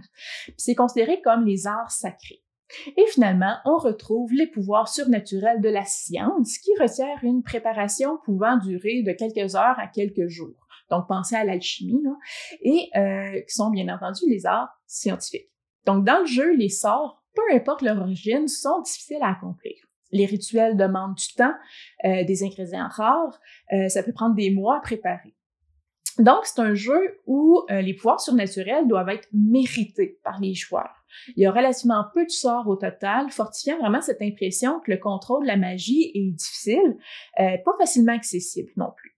C'est 0.59 0.75
considéré 0.75 1.23
comme 1.23 1.47
les 1.47 1.67
arts 1.67 1.91
sacrés. 1.91 2.43
Et 2.99 3.07
finalement, 3.09 3.57
on 3.65 3.79
retrouve 3.79 4.33
les 4.33 4.47
pouvoirs 4.47 4.89
surnaturels 4.89 5.63
de 5.63 5.69
la 5.71 5.85
science 5.85 6.59
qui 6.59 6.71
requièrent 6.79 7.23
une 7.23 7.43
préparation 7.43 8.19
pouvant 8.25 8.59
durer 8.59 9.03
de 9.03 9.13
quelques 9.13 9.55
heures 9.55 9.79
à 9.79 9.87
quelques 9.87 10.29
jours. 10.29 10.67
Donc, 10.91 11.07
pensez 11.09 11.35
à 11.35 11.45
l'alchimie, 11.45 12.03
et 12.61 12.91
euh, 12.97 13.41
qui 13.41 13.55
sont 13.55 13.71
bien 13.71 13.89
entendu 13.89 14.21
les 14.29 14.45
arts 14.45 14.69
scientifiques. 14.87 15.51
Donc, 15.87 16.05
dans 16.05 16.21
le 16.21 16.27
jeu, 16.27 16.55
les 16.55 16.69
sorts, 16.69 17.23
peu 17.35 17.43
importe 17.55 17.83
leur 17.83 17.99
origine, 17.99 18.49
sont 18.49 18.83
difficiles 18.83 19.23
à 19.23 19.31
accomplir. 19.31 19.77
Les 20.13 20.27
rituels 20.27 20.77
demandent 20.77 21.17
du 21.17 21.35
temps, 21.35 21.55
euh, 22.05 22.25
des 22.25 22.45
ingrédients 22.45 22.89
rares, 22.89 23.39
euh, 23.73 23.89
ça 23.89 24.03
peut 24.03 24.13
prendre 24.13 24.35
des 24.35 24.51
mois 24.51 24.79
à 24.79 24.81
préparer. 24.81 25.35
Donc, 26.19 26.45
c'est 26.45 26.61
un 26.61 26.75
jeu 26.75 27.21
où 27.27 27.65
euh, 27.71 27.81
les 27.81 27.95
pouvoirs 27.95 28.21
surnaturels 28.21 28.87
doivent 28.87 29.09
être 29.09 29.29
mérités 29.33 30.21
par 30.23 30.41
les 30.41 30.55
joueurs. 30.55 31.05
Il 31.37 31.43
y 31.43 31.47
a 31.47 31.51
relativement 31.51 32.05
peu 32.15 32.25
de 32.25 32.31
sorts 32.31 32.69
au 32.69 32.77
total, 32.77 33.31
fortifiant 33.31 33.79
vraiment 33.79 34.01
cette 34.01 34.23
impression 34.23 34.81
que 34.81 34.93
le 34.93 34.99
contrôle 34.99 35.43
de 35.43 35.49
la 35.49 35.57
magie 35.57 36.13
est 36.15 36.31
difficile, 36.31 36.97
pas 37.37 37.77
facilement 37.79 38.13
accessible 38.13 38.71
non 38.77 38.91
plus. 38.97 39.15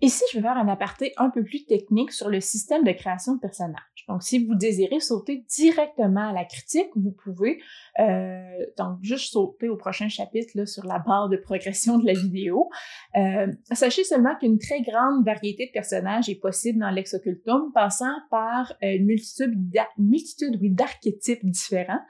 Ici, 0.00 0.24
je 0.30 0.38
vais 0.38 0.42
faire 0.42 0.56
un 0.56 0.68
aparté 0.68 1.12
un 1.16 1.30
peu 1.30 1.42
plus 1.42 1.64
technique 1.64 2.12
sur 2.12 2.28
le 2.28 2.40
système 2.40 2.84
de 2.84 2.92
création 2.92 3.34
de 3.34 3.40
personnages. 3.40 4.04
Donc, 4.08 4.22
si 4.22 4.44
vous 4.44 4.54
désirez 4.54 5.00
sauter 5.00 5.44
directement 5.48 6.28
à 6.28 6.32
la 6.32 6.44
critique, 6.44 6.88
vous 6.94 7.12
pouvez 7.12 7.60
euh, 7.98 8.64
donc 8.76 8.98
juste 9.02 9.32
sauter 9.32 9.68
au 9.68 9.76
prochain 9.76 10.08
chapitre 10.08 10.52
là, 10.54 10.66
sur 10.66 10.84
la 10.84 10.98
barre 10.98 11.28
de 11.28 11.36
progression 11.36 11.98
de 11.98 12.06
la 12.06 12.12
vidéo. 12.12 12.68
Euh, 13.16 13.46
sachez 13.72 14.04
seulement 14.04 14.34
qu'une 14.38 14.58
très 14.58 14.82
grande 14.82 15.24
variété 15.24 15.66
de 15.66 15.72
personnages 15.72 16.28
est 16.28 16.40
possible 16.40 16.78
dans 16.78 16.90
Lex 16.90 17.14
Occultum, 17.14 17.72
passant 17.72 18.14
par 18.30 18.72
euh, 18.82 18.96
une 18.96 19.06
multitude, 19.06 20.74
d'archétypes 20.74 21.44
différents, 21.44 22.00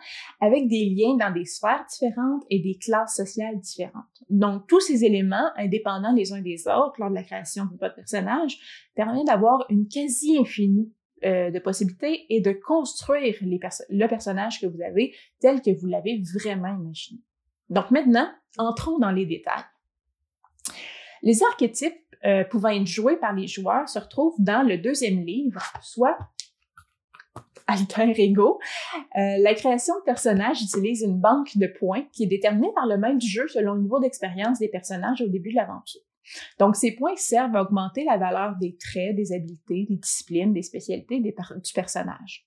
avec 0.40 0.69
des 0.69 0.95
liens 0.97 1.16
dans 1.16 1.33
des 1.33 1.45
sphères 1.45 1.85
différentes 1.88 2.45
et 2.50 2.61
des 2.61 2.78
classes 2.78 3.14
sociales 3.14 3.59
différentes. 3.61 4.05
Donc, 4.28 4.66
tous 4.66 4.81
ces 4.81 5.05
éléments, 5.05 5.50
indépendants 5.57 6.12
les 6.12 6.33
uns 6.33 6.40
des 6.40 6.66
autres 6.66 6.95
lors 6.99 7.11
de 7.11 7.14
la 7.14 7.23
création 7.23 7.64
de 7.64 7.76
votre 7.81 7.95
personnage, 7.95 8.59
permettent 8.95 9.26
d'avoir 9.26 9.64
une 9.69 9.87
quasi-infinie 9.87 10.93
euh, 11.25 11.50
de 11.50 11.58
possibilités 11.58 12.26
et 12.28 12.40
de 12.40 12.52
construire 12.52 13.35
le 13.40 14.06
personnage 14.06 14.61
que 14.61 14.66
vous 14.66 14.82
avez 14.82 15.14
tel 15.40 15.62
que 15.62 15.70
vous 15.70 15.87
l'avez 15.87 16.23
vraiment 16.35 16.76
imaginé. 16.78 17.20
Donc 17.70 17.90
maintenant, 17.90 18.28
entrons 18.58 18.99
dans 18.99 19.11
les 19.11 19.26
détails. 19.26 19.64
Les 21.23 21.42
archétypes 21.42 21.94
euh, 22.25 22.44
pouvant 22.44 22.68
être 22.68 22.87
joués 22.87 23.16
par 23.16 23.32
les 23.32 23.46
joueurs 23.46 23.88
se 23.88 23.99
retrouvent 23.99 24.37
dans 24.38 24.66
le 24.66 24.78
deuxième 24.78 25.25
livre, 25.25 25.62
soit 25.82 26.18
alter 27.66 28.12
ego. 28.23 28.58
Euh, 29.16 29.38
la 29.38 29.54
création 29.54 29.94
de 29.94 30.04
personnages 30.04 30.62
utilise 30.62 31.02
une 31.02 31.18
banque 31.18 31.56
de 31.56 31.66
points 31.66 32.04
qui 32.12 32.25
est 32.25 32.28
déterminée 32.28 32.73
par 32.75 32.87
le 32.87 32.96
maître 32.96 33.18
du 33.18 33.26
jeu 33.26 33.49
selon 33.49 33.75
le 33.75 33.82
niveau 33.82 33.99
d'expérience 34.00 34.58
des 34.58 34.68
personnages 34.68 35.20
au 35.20 35.28
début 35.28 35.50
de 35.50 35.56
l'aventure. 35.56 36.02
Donc, 36.59 36.76
ces 36.76 36.92
points 36.92 37.16
servent 37.16 37.56
à 37.56 37.62
augmenter 37.62 38.04
la 38.04 38.16
valeur 38.16 38.56
des 38.61 38.76
traits, 38.76 39.16
des 39.16 39.33
habiletés, 39.33 39.87
des 39.88 39.97
disciplines, 39.97 40.52
des 40.52 40.62
spécialités 40.62 41.21
du 41.21 41.33
personnage. 41.75 42.47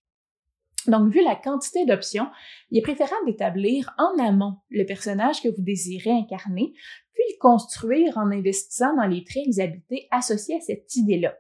Donc, 0.87 1.11
vu 1.11 1.23
la 1.23 1.35
quantité 1.35 1.85
d'options, 1.85 2.27
il 2.71 2.79
est 2.79 2.81
préférable 2.81 3.25
d'établir 3.25 3.93
en 3.97 4.17
amont 4.23 4.57
le 4.69 4.85
personnage 4.85 5.41
que 5.41 5.49
vous 5.49 5.61
désirez 5.61 6.11
incarner, 6.11 6.73
puis 7.13 7.23
le 7.29 7.39
construire 7.39 8.17
en 8.17 8.31
investissant 8.31 8.95
dans 8.95 9.07
les 9.07 9.23
traits 9.23 9.43
et 9.43 9.49
les 9.49 9.59
habiletés 9.59 10.07
associés 10.11 10.57
à 10.57 10.61
cette 10.61 10.95
idée-là. 10.95 11.35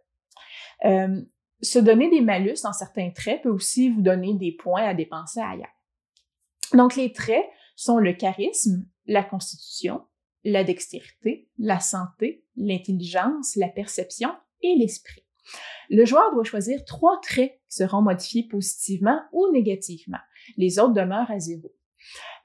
Euh, 0.85 1.21
se 1.61 1.79
donner 1.79 2.09
des 2.09 2.21
malus 2.21 2.61
dans 2.63 2.73
certains 2.73 3.11
traits 3.11 3.43
peut 3.43 3.49
aussi 3.49 3.89
vous 3.89 4.01
donner 4.01 4.33
des 4.33 4.51
points 4.51 4.83
à 4.83 4.93
dépenser 4.93 5.41
ailleurs. 5.41 5.67
Donc, 6.73 6.95
les 6.95 7.11
traits 7.11 7.45
sont 7.75 7.97
le 7.97 8.13
charisme, 8.13 8.85
la 9.05 9.23
constitution, 9.23 10.01
la 10.43 10.63
dextérité, 10.63 11.47
la 11.57 11.79
santé, 11.79 12.45
l'intelligence, 12.55 13.55
la 13.55 13.69
perception 13.69 14.29
et 14.61 14.75
l'esprit. 14.75 15.23
Le 15.89 16.05
joueur 16.05 16.31
doit 16.33 16.43
choisir 16.43 16.83
trois 16.85 17.19
traits 17.21 17.59
qui 17.69 17.77
seront 17.77 18.01
modifiés 18.01 18.47
positivement 18.47 19.19
ou 19.31 19.51
négativement. 19.51 20.19
Les 20.57 20.79
autres 20.79 20.93
demeurent 20.93 21.31
à 21.31 21.39
zéro. 21.39 21.73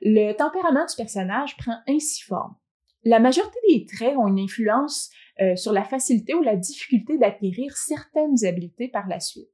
Le 0.01 0.33
tempérament 0.33 0.87
du 0.87 0.97
personnage 0.97 1.57
prend 1.57 1.77
ainsi 1.87 2.23
forme. 2.23 2.57
La 3.05 3.21
majorité 3.21 3.59
des 3.69 3.85
traits 3.85 4.17
ont 4.17 4.29
une 4.29 4.39
influence 4.39 5.11
euh, 5.41 5.57
sur 5.57 5.73
la 5.73 5.85
facilité 5.85 6.35
ou 6.35 6.43
la 6.43 6.57
difficulté 6.57 7.19
d'acquérir 7.19 7.77
certaines 7.77 8.45
habiletés 8.45 8.89
par 8.89 9.07
la 9.09 9.21
suite. 9.21 9.51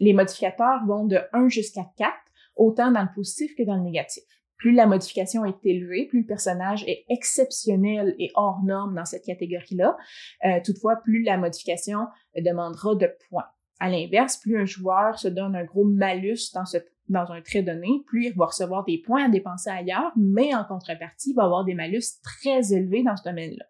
Les 0.00 0.12
modificateurs 0.12 0.84
vont 0.86 1.06
de 1.06 1.18
1 1.32 1.48
jusqu'à 1.48 1.86
4, 1.96 2.12
autant 2.56 2.90
dans 2.90 3.02
le 3.02 3.14
positif 3.14 3.54
que 3.56 3.62
dans 3.62 3.76
le 3.76 3.82
négatif. 3.82 4.24
Plus 4.60 4.72
la 4.72 4.86
modification 4.86 5.46
est 5.46 5.64
élevée, 5.64 6.06
plus 6.06 6.20
le 6.20 6.26
personnage 6.26 6.84
est 6.86 7.06
exceptionnel 7.08 8.14
et 8.18 8.30
hors 8.34 8.62
norme 8.62 8.94
dans 8.94 9.06
cette 9.06 9.24
catégorie-là. 9.24 9.96
Euh, 10.44 10.60
toutefois, 10.62 10.96
plus 10.96 11.22
la 11.22 11.38
modification 11.38 12.06
demandera 12.36 12.94
de 12.94 13.10
points. 13.28 13.46
À 13.78 13.88
l'inverse, 13.88 14.36
plus 14.36 14.60
un 14.60 14.66
joueur 14.66 15.18
se 15.18 15.28
donne 15.28 15.56
un 15.56 15.64
gros 15.64 15.84
malus 15.84 16.52
dans, 16.52 17.32
un 17.32 17.40
trait 17.40 17.62
donné, 17.62 17.88
plus 18.06 18.26
il 18.26 18.34
va 18.34 18.46
recevoir 18.46 18.84
des 18.84 18.98
points 18.98 19.24
à 19.24 19.28
dépenser 19.30 19.70
ailleurs, 19.70 20.12
mais 20.14 20.54
en 20.54 20.64
contrepartie, 20.64 21.30
il 21.30 21.36
va 21.36 21.44
avoir 21.44 21.64
des 21.64 21.72
malus 21.72 22.20
très 22.22 22.74
élevés 22.74 23.02
dans 23.02 23.16
ce 23.16 23.24
domaine-là. 23.24 23.64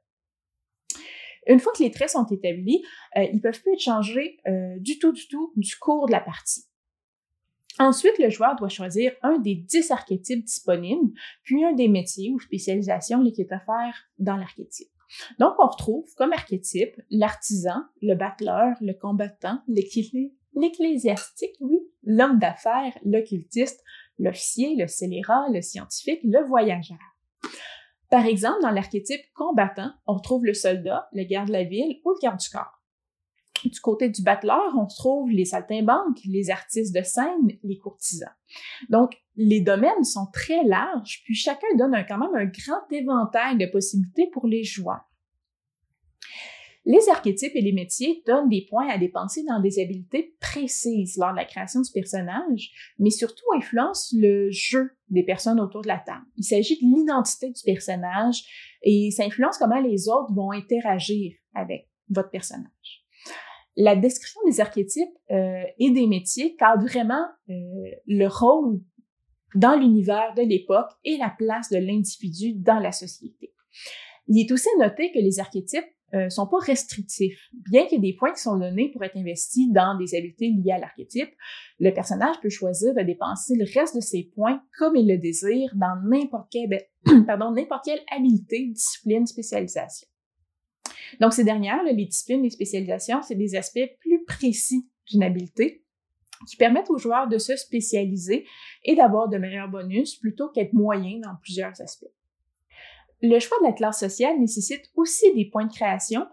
Une 1.47 1.61
fois 1.61 1.73
que 1.73 1.85
les 1.85 1.93
traits 1.93 2.11
sont 2.11 2.27
établis, 2.27 2.83
euh, 3.17 3.23
ils 3.33 3.41
peuvent 3.41 3.63
plus 3.63 3.75
être 3.75 3.81
changés 3.81 4.39
euh, 4.49 4.77
du 4.81 4.99
tout, 4.99 5.13
du 5.13 5.29
tout, 5.29 5.53
du 5.55 5.77
cours 5.77 6.07
de 6.07 6.13
la 6.13 6.21
partie. 6.21 6.65
Ensuite, 7.81 8.19
le 8.19 8.29
joueur 8.29 8.57
doit 8.57 8.69
choisir 8.69 9.13
un 9.23 9.39
des 9.39 9.55
dix 9.55 9.91
archétypes 9.91 10.45
disponibles, 10.45 11.13
puis 11.43 11.65
un 11.65 11.73
des 11.73 11.89
métiers 11.89 12.31
ou 12.31 12.39
spécialisations 12.39 13.25
qui 13.31 13.41
est 13.41 13.53
offert 13.53 13.95
dans 14.19 14.37
l'archétype. 14.37 14.91
Donc, 15.39 15.55
on 15.59 15.67
retrouve 15.67 16.05
comme 16.15 16.35
archétype 16.35 17.01
l'artisan, 17.09 17.83
le 18.03 18.15
battleur, 18.15 18.77
le 18.83 18.93
combattant, 18.93 19.63
l'ecclésiastique, 19.67 21.57
oui, 21.61 21.79
l'homme 22.05 22.39
d'affaires, 22.39 22.93
l'occultiste, 23.03 23.83
l'officier, 24.19 24.77
le 24.77 24.87
scélérat, 24.87 25.47
le 25.51 25.63
scientifique, 25.63 26.21
le 26.23 26.47
voyageur. 26.47 26.99
Par 28.11 28.27
exemple, 28.27 28.61
dans 28.61 28.73
l'archétype 28.73 29.23
combattant, 29.35 29.91
on 30.07 30.17
retrouve 30.17 30.45
le 30.45 30.53
soldat, 30.53 31.09
le 31.15 31.25
garde 31.25 31.49
de 31.49 31.55
la 31.55 31.65
ville 31.65 31.99
ou 32.05 32.11
le 32.11 32.21
garde 32.21 32.41
du 32.41 32.51
corps. 32.51 32.80
Du 33.65 33.81
côté 33.81 34.09
du 34.09 34.23
battleur, 34.23 34.75
on 34.79 34.87
trouve 34.87 35.31
les 35.31 35.45
saltimbanques, 35.45 36.21
les 36.25 36.51
artistes 36.51 36.95
de 36.95 37.03
scène, 37.03 37.59
les 37.63 37.79
courtisans. 37.79 38.33
Donc, 38.89 39.13
les 39.37 39.61
domaines 39.61 40.05
sont 40.05 40.27
très 40.33 40.63
larges, 40.65 41.23
puis 41.25 41.35
chacun 41.35 41.67
donne 41.77 41.95
quand 42.09 42.19
même 42.19 42.35
un 42.35 42.47
grand 42.47 42.91
éventail 42.91 43.59
de 43.59 43.67
possibilités 43.67 44.29
pour 44.33 44.47
les 44.47 44.65
joueurs. 44.65 45.05
Les 46.87 47.09
archétypes 47.11 47.55
et 47.55 47.61
les 47.61 47.73
métiers 47.73 48.23
donnent 48.27 48.49
des 48.49 48.67
points 48.69 48.89
à 48.89 48.97
dépenser 48.97 49.45
dans 49.45 49.61
des 49.61 49.81
habiletés 49.81 50.35
précises 50.41 51.19
lors 51.19 51.33
de 51.33 51.37
la 51.37 51.45
création 51.45 51.83
du 51.83 51.93
personnage, 51.93 52.95
mais 52.99 53.11
surtout 53.11 53.45
influencent 53.55 54.17
le 54.19 54.51
jeu 54.51 54.91
des 55.09 55.23
personnes 55.23 55.61
autour 55.61 55.83
de 55.83 55.89
la 55.89 55.99
table. 55.99 56.25
Il 56.37 56.45
s'agit 56.45 56.77
de 56.77 56.97
l'identité 56.97 57.51
du 57.51 57.63
personnage 57.65 58.45
et 58.83 59.11
ça 59.11 59.25
influence 59.25 59.59
comment 59.59 59.81
les 59.81 60.09
autres 60.09 60.33
vont 60.33 60.53
interagir 60.53 61.35
avec 61.55 61.89
votre 62.09 62.31
personnage 62.31 63.05
la 63.77 63.97
description 63.97 64.41
des 64.47 64.61
archétypes 64.61 65.09
euh, 65.31 65.63
et 65.79 65.91
des 65.91 66.07
métiers 66.07 66.57
cadre 66.57 66.87
vraiment 66.87 67.25
euh, 67.49 67.55
le 68.07 68.27
rôle 68.27 68.81
dans 69.55 69.79
l'univers 69.79 70.35
de 70.37 70.43
l'époque 70.43 70.91
et 71.05 71.17
la 71.17 71.35
place 71.37 71.71
de 71.71 71.79
l'individu 71.79 72.55
dans 72.55 72.79
la 72.79 72.93
société. 72.93 73.53
Il 74.29 74.39
est 74.41 74.53
aussi 74.53 74.69
noté 74.79 75.11
que 75.13 75.19
les 75.19 75.41
archétypes 75.41 75.85
euh, 76.13 76.29
sont 76.29 76.47
pas 76.47 76.59
restrictifs. 76.59 77.51
Bien 77.71 77.87
qu'il 77.87 78.03
y 78.03 78.09
ait 78.09 78.13
des 78.13 78.17
points 78.17 78.33
qui 78.33 78.41
sont 78.41 78.57
donnés 78.57 78.91
pour 78.91 79.05
être 79.05 79.17
investis 79.17 79.71
dans 79.71 79.97
des 79.97 80.17
habiletés 80.17 80.51
liées 80.51 80.73
à 80.73 80.79
l'archétype, 80.79 81.31
le 81.79 81.93
personnage 81.93 82.41
peut 82.43 82.49
choisir 82.49 82.95
de 82.95 83.03
dépenser 83.03 83.55
le 83.57 83.65
reste 83.73 83.95
de 83.95 84.01
ses 84.01 84.25
points 84.35 84.61
comme 84.79 84.97
il 84.97 85.07
le 85.07 85.19
désire 85.19 85.71
dans 85.77 86.01
n'importe 86.05 86.51
quelle, 86.51 86.87
pardon, 87.27 87.53
n'importe 87.53 87.85
quelle 87.85 88.01
habileté, 88.11 88.71
discipline, 88.73 89.27
spécialisation. 89.27 90.09
Donc, 91.19 91.33
ces 91.33 91.45
dernières, 91.45 91.83
les 91.83 91.95
disciplines, 91.95 92.43
les 92.43 92.51
spécialisations, 92.51 93.23
c'est 93.23 93.35
des 93.35 93.57
aspects 93.57 93.89
plus 94.01 94.25
précis 94.25 94.89
d'une 95.07 95.23
habileté 95.23 95.85
qui 96.49 96.57
permettent 96.57 96.91
aux 96.91 96.99
joueurs 96.99 97.29
de 97.29 97.39
se 97.39 97.57
spécialiser 97.57 98.47
et 98.85 98.95
d'avoir 98.95 99.29
de 99.29 99.37
meilleurs 99.37 99.69
bonus 99.69 100.17
plutôt 100.17 100.49
qu'être 100.49 100.73
moyens 100.73 101.23
dans 101.23 101.35
plusieurs 101.43 101.79
aspects. 101.81 102.13
Le 103.23 103.39
choix 103.39 103.59
de 103.61 103.67
la 103.67 103.73
classe 103.73 104.01
sociale 104.01 104.39
nécessite 104.39 104.91
aussi 104.95 105.35
des 105.35 105.45
points 105.45 105.67
de 105.67 105.73
création 105.73 106.27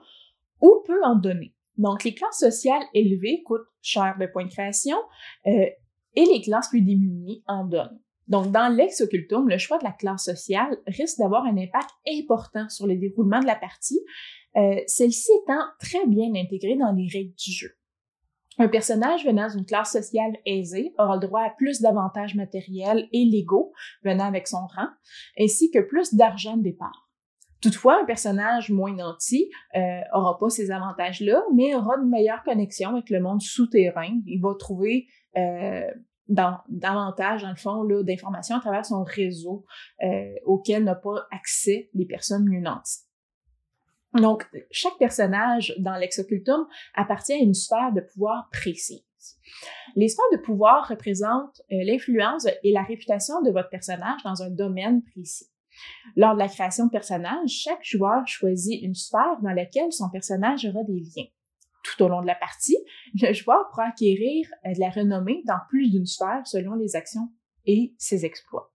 ou 0.62 0.82
peut 0.86 1.04
en 1.04 1.16
donner. 1.16 1.54
Donc, 1.78 2.04
les 2.04 2.14
classes 2.14 2.40
sociales 2.40 2.84
élevées 2.94 3.44
coûtent 3.44 3.68
cher 3.82 4.16
de 4.20 4.26
points 4.26 4.46
de 4.46 4.52
création 4.52 4.98
euh, 5.46 5.66
et 6.16 6.26
les 6.26 6.42
classes 6.42 6.70
plus 6.70 6.82
démunies 6.82 7.44
en 7.46 7.66
donnent. 7.66 8.00
Donc, 8.28 8.52
dans 8.52 8.74
l'ex-occultum, 8.74 9.48
le 9.48 9.58
choix 9.58 9.78
de 9.78 9.84
la 9.84 9.92
classe 9.92 10.26
sociale 10.26 10.78
risque 10.88 11.20
d'avoir 11.20 11.46
un 11.46 11.58
impact 11.58 11.90
important 12.10 12.68
sur 12.70 12.88
le 12.88 12.96
déroulement 12.96 13.40
de 13.40 13.46
la 13.46 13.56
partie 13.56 14.00
euh, 14.58 14.82
celle-ci 14.88 15.32
étant 15.44 15.64
très 15.80 16.06
bien 16.08 16.34
intégrée 16.36 16.76
dans 16.76 16.92
les 16.92 17.08
règles 17.12 17.36
du 17.36 17.52
jeu. 17.52 17.72
Un 18.60 18.68
personnage 18.68 19.24
venant 19.24 19.48
d'une 19.48 19.66
classe 19.66 19.92
sociale 19.92 20.36
aisée 20.46 20.94
aura 20.98 21.16
le 21.16 21.28
droit 21.28 21.42
à 21.42 21.52
plus 21.52 21.80
d'avantages 21.82 22.34
matériels 22.34 23.08
et 23.12 23.24
légaux 23.24 23.72
venant 24.04 24.26
avec 24.26 24.48
son 24.48 24.66
rang, 24.76 24.88
ainsi 25.40 25.70
que 25.70 25.80
plus 25.80 26.16
d'argent 26.16 26.58
de 26.58 26.64
départ. 26.64 27.08
Toutefois, 27.62 28.02
un 28.02 28.06
personnage 28.06 28.70
moins 28.70 28.94
nanti 28.94 29.50
euh, 29.76 30.02
aura 30.14 30.38
pas 30.38 30.50
ces 30.50 30.72
avantages-là, 30.72 31.44
mais 31.56 31.76
aura 31.76 31.98
une 31.98 32.10
meilleure 32.10 32.44
connexion 32.44 32.92
avec 32.92 33.10
le 33.10 33.20
monde 33.20 33.42
souterrain. 33.42 34.20
Il 34.26 34.42
va 34.42 34.54
trouver 34.58 35.08
euh, 35.38 35.90
davantage, 36.28 37.42
dans 37.44 37.50
le 37.50 37.56
fond, 37.56 37.84
d'informations 38.04 38.58
à 38.58 38.60
travers 38.60 38.86
son 38.86 39.04
réseau 39.04 39.66
euh, 40.04 40.34
auquel 40.46 40.84
n'ont 40.84 40.96
pas 41.02 41.26
accès 41.32 41.90
les 41.94 42.06
personnes 42.06 42.46
mieux 42.48 42.62
nanties. 42.62 43.07
Donc, 44.18 44.48
chaque 44.72 44.98
personnage 44.98 45.74
dans 45.78 45.96
l'ex-occultum 45.96 46.68
appartient 46.96 47.34
à 47.34 47.38
une 47.38 47.54
sphère 47.54 47.92
de 47.94 48.02
pouvoir 48.02 48.50
précise. 48.52 49.04
Les 49.96 50.10
sphères 50.10 50.26
de 50.32 50.38
pouvoir 50.38 50.88
représentent 50.88 51.62
euh, 51.72 51.84
l'influence 51.84 52.48
et 52.64 52.72
la 52.72 52.84
réputation 52.84 53.42
de 53.42 53.52
votre 53.52 53.70
personnage 53.70 54.22
dans 54.24 54.42
un 54.44 54.50
domaine 54.50 55.04
précis. 55.04 55.48
Lors 56.16 56.34
de 56.34 56.40
la 56.40 56.48
création 56.48 56.86
de 56.86 56.92
personnage, 56.92 57.50
chaque 57.50 57.84
joueur 57.84 58.28
choisit 58.28 58.82
une 58.82 58.96
sphère 58.96 59.40
dans 59.42 59.52
laquelle 59.52 59.92
son 59.92 60.10
personnage 60.10 60.66
aura 60.66 60.84
des 60.84 61.00
liens. 61.00 61.28
Tout 61.84 62.04
au 62.04 62.10
long 62.10 62.22
de 62.22 62.28
la 62.28 62.36
partie, 62.36 62.78
le 63.22 63.34
joueur 63.34 63.68
pourra 63.70 63.88
acquérir 63.90 64.48
euh, 64.66 64.74
de 64.74 64.80
la 64.80 64.90
renommée 64.90 65.44
dans 65.46 65.60
plus 65.70 65.90
d'une 65.90 66.06
sphère 66.06 66.46
selon 66.46 66.76
les 66.76 66.96
actions 66.96 67.30
et 67.66 67.94
ses 67.98 68.26
exploits. 68.26 68.72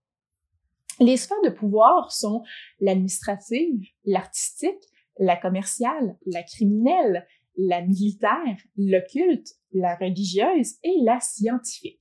Les 0.99 1.17
sphères 1.17 1.41
de 1.43 1.49
pouvoir 1.49 2.11
sont 2.11 2.43
l'administrative, 2.79 3.83
l'artistique, 4.05 4.83
la 5.19 5.35
commerciale, 5.35 6.17
la 6.25 6.43
criminelle, 6.43 7.25
la 7.57 7.81
militaire, 7.81 8.57
l'occulte, 8.77 9.55
la 9.73 9.95
religieuse 9.95 10.75
et 10.83 10.95
la 11.03 11.19
scientifique. 11.19 11.99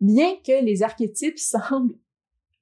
Bien 0.00 0.36
que 0.46 0.64
les 0.64 0.82
archétypes 0.82 1.38
semblent 1.38 1.98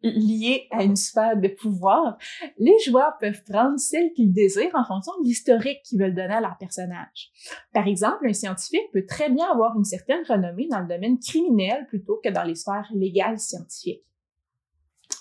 liés 0.02 0.69
à 0.71 0.85
une 0.85 0.97
sphère 0.97 1.37
de 1.37 1.49
pouvoir, 1.49 2.19
les 2.59 2.78
joueurs 2.85 3.16
peuvent 3.19 3.43
prendre 3.45 3.78
celle 3.78 4.12
qu'ils 4.12 4.33
désirent 4.33 4.75
en 4.75 4.85
fonction 4.85 5.12
de 5.21 5.26
l'historique 5.26 5.81
qu'ils 5.83 5.99
veulent 5.99 6.14
donner 6.14 6.35
à 6.35 6.40
leur 6.43 6.59
personnage. 6.59 7.31
Par 7.73 7.88
exemple, 7.88 8.28
un 8.28 8.35
scientifique 8.35 8.93
peut 8.93 9.07
très 9.07 9.31
bien 9.31 9.50
avoir 9.50 9.75
une 9.76 9.85
certaine 9.85 10.23
renommée 10.28 10.69
dans 10.71 10.81
le 10.81 10.88
domaine 10.88 11.19
criminel 11.19 11.87
plutôt 11.88 12.21
que 12.23 12.28
dans 12.28 12.43
les 12.43 12.54
sphères 12.54 12.90
légales 12.95 13.38
scientifiques. 13.38 14.04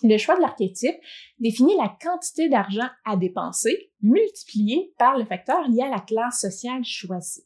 Le 0.03 0.17
choix 0.17 0.35
de 0.35 0.41
l'archétype 0.41 0.97
définit 1.39 1.75
la 1.77 1.95
quantité 2.01 2.49
d'argent 2.49 2.89
à 3.05 3.15
dépenser 3.15 3.91
multiplié 4.01 4.93
par 4.97 5.17
le 5.17 5.25
facteur 5.25 5.67
lié 5.69 5.81
à 5.81 5.89
la 5.89 6.01
classe 6.01 6.41
sociale 6.41 6.83
choisie. 6.83 7.45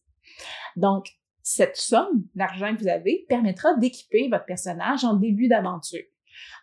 Donc, 0.75 1.07
Cette 1.49 1.77
somme 1.77 2.25
d'argent 2.35 2.75
que 2.75 2.81
vous 2.81 2.89
avez 2.89 3.25
permettra 3.29 3.73
d'équiper 3.75 4.27
votre 4.27 4.43
personnage 4.43 5.05
en 5.05 5.13
début 5.13 5.47
d'aventure. 5.47 6.03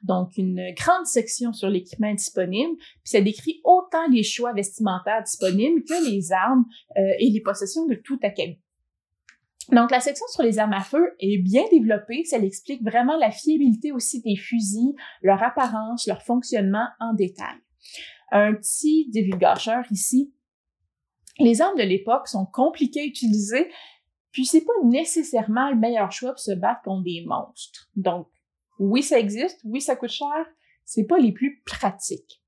Donc, 0.03 0.37
une 0.37 0.75
grande 0.75 1.07
section 1.07 1.55
sur 1.55 1.71
l'équipement 1.71 2.13
disponible, 2.13 2.77
puis 2.77 3.01
ça 3.05 3.23
décrit 3.23 3.63
autant 3.65 4.07
les 4.11 4.23
choix 4.23 4.53
vestimentaires 4.53 5.23
disponibles 5.23 5.83
que 5.85 6.11
les 6.11 6.33
armes 6.33 6.67
euh, 6.99 7.01
et 7.19 7.31
les 7.31 7.41
possessions 7.41 7.87
de 7.87 7.95
tout 7.95 8.19
acabit. 8.23 8.61
Donc, 9.71 9.91
la 9.91 10.01
section 10.01 10.27
sur 10.29 10.43
les 10.43 10.59
armes 10.59 10.73
à 10.73 10.83
feu 10.83 11.15
est 11.21 11.39
bien 11.39 11.65
développée, 11.71 12.25
ça 12.25 12.39
explique 12.39 12.83
vraiment 12.83 13.17
la 13.17 13.31
fiabilité 13.31 13.93
aussi 13.93 14.21
des 14.21 14.37
fusils, 14.37 14.95
leur 15.23 15.43
apparence, 15.43 16.07
leur 16.07 16.23
fonctionnement 16.23 16.87
en 17.01 17.15
détail. 17.15 17.57
Un 18.31 18.55
petit 18.55 19.09
divulgateur 19.11 19.85
ici. 19.91 20.35
Les 21.39 21.61
armes 21.61 21.79
de 21.79 21.83
l'époque 21.83 22.29
sont 22.29 22.47
compliquées 22.47 23.01
à 23.01 23.05
utiliser, 23.05 23.71
puis 24.33 24.45
c'est 24.45 24.65
pas 24.65 24.73
nécessairement 24.85 25.71
le 25.71 25.77
meilleur 25.77 26.13
choix 26.13 26.31
pour 26.31 26.41
se 26.41 26.53
battre 26.53 26.83
contre 26.83 27.05
des 27.05 27.25
monstres. 27.27 27.91
Donc, 27.97 28.29
oui, 28.79 29.03
ça 29.03 29.19
existe, 29.19 29.61
oui, 29.65 29.81
ça 29.81 29.97
coûte 29.97 30.11
cher, 30.11 30.47
c'est 30.85 31.07
pas 31.07 31.19
les 31.19 31.33
plus 31.33 31.63
pratiques. 31.65 32.44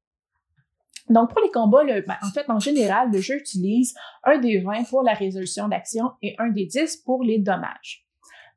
Donc, 1.09 1.31
pour 1.31 1.41
les 1.41 1.51
combats, 1.51 1.85
ben, 1.85 2.17
en 2.23 2.31
fait, 2.31 2.49
en 2.49 2.59
général, 2.59 3.11
le 3.13 3.21
jeu 3.21 3.37
utilise 3.37 3.95
un 4.25 4.39
des 4.39 4.59
20 4.59 4.89
pour 4.89 5.03
la 5.03 5.15
résolution 5.15 5.69
d'action 5.69 6.11
et 6.23 6.35
un 6.39 6.51
des 6.51 6.67
10 6.67 6.99
pour 6.99 7.23
les 7.23 7.39
dommages. 7.39 8.05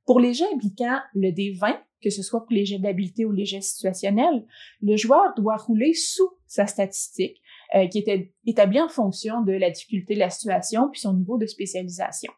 Pour 0.06 0.20
les 0.20 0.34
jeux 0.34 0.48
impliquant 0.53 1.00
le 1.13 1.32
des 1.32 1.51
20, 1.51 1.79
que 2.01 2.10
ce 2.10 2.24
soit 2.24 2.41
pour 2.41 2.53
les 2.53 2.65
jets 2.65 2.79
d'habileté 2.79 3.25
ou 3.25 3.32
les 3.32 3.46
jets 3.46 3.62
situationnels, 3.62 4.46
le 4.82 4.96
joueur 4.96 5.34
doit 5.36 5.58
rouler 5.58 5.94
sous 5.94 6.29
sa 6.48 6.65
statistique, 6.65 7.41
euh, 7.75 7.88
qui 7.88 8.00
est 8.00 8.34
établie 8.46 8.82
en 8.82 8.89
fonction 8.89 9.41
de 9.41 9.51
la 9.51 9.70
difficulté 9.70 10.15
de 10.15 10.20
la 10.20 10.29
situation 10.29 10.89
puis 10.89 11.01
son 11.01 11.13
niveau 11.13 11.38
de 11.38 11.46
spécialisation. 11.46 12.32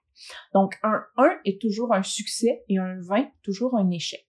Donc, 0.54 0.78
un 0.84 1.02
1 1.18 1.40
est 1.46 1.62
toujours 1.62 1.94
un 1.94 2.04
succès 2.04 2.64
et 2.68 2.78
un 2.78 3.00
20 3.02 3.30
toujours 3.42 3.78
un 3.78 3.90
échec. 3.90 4.26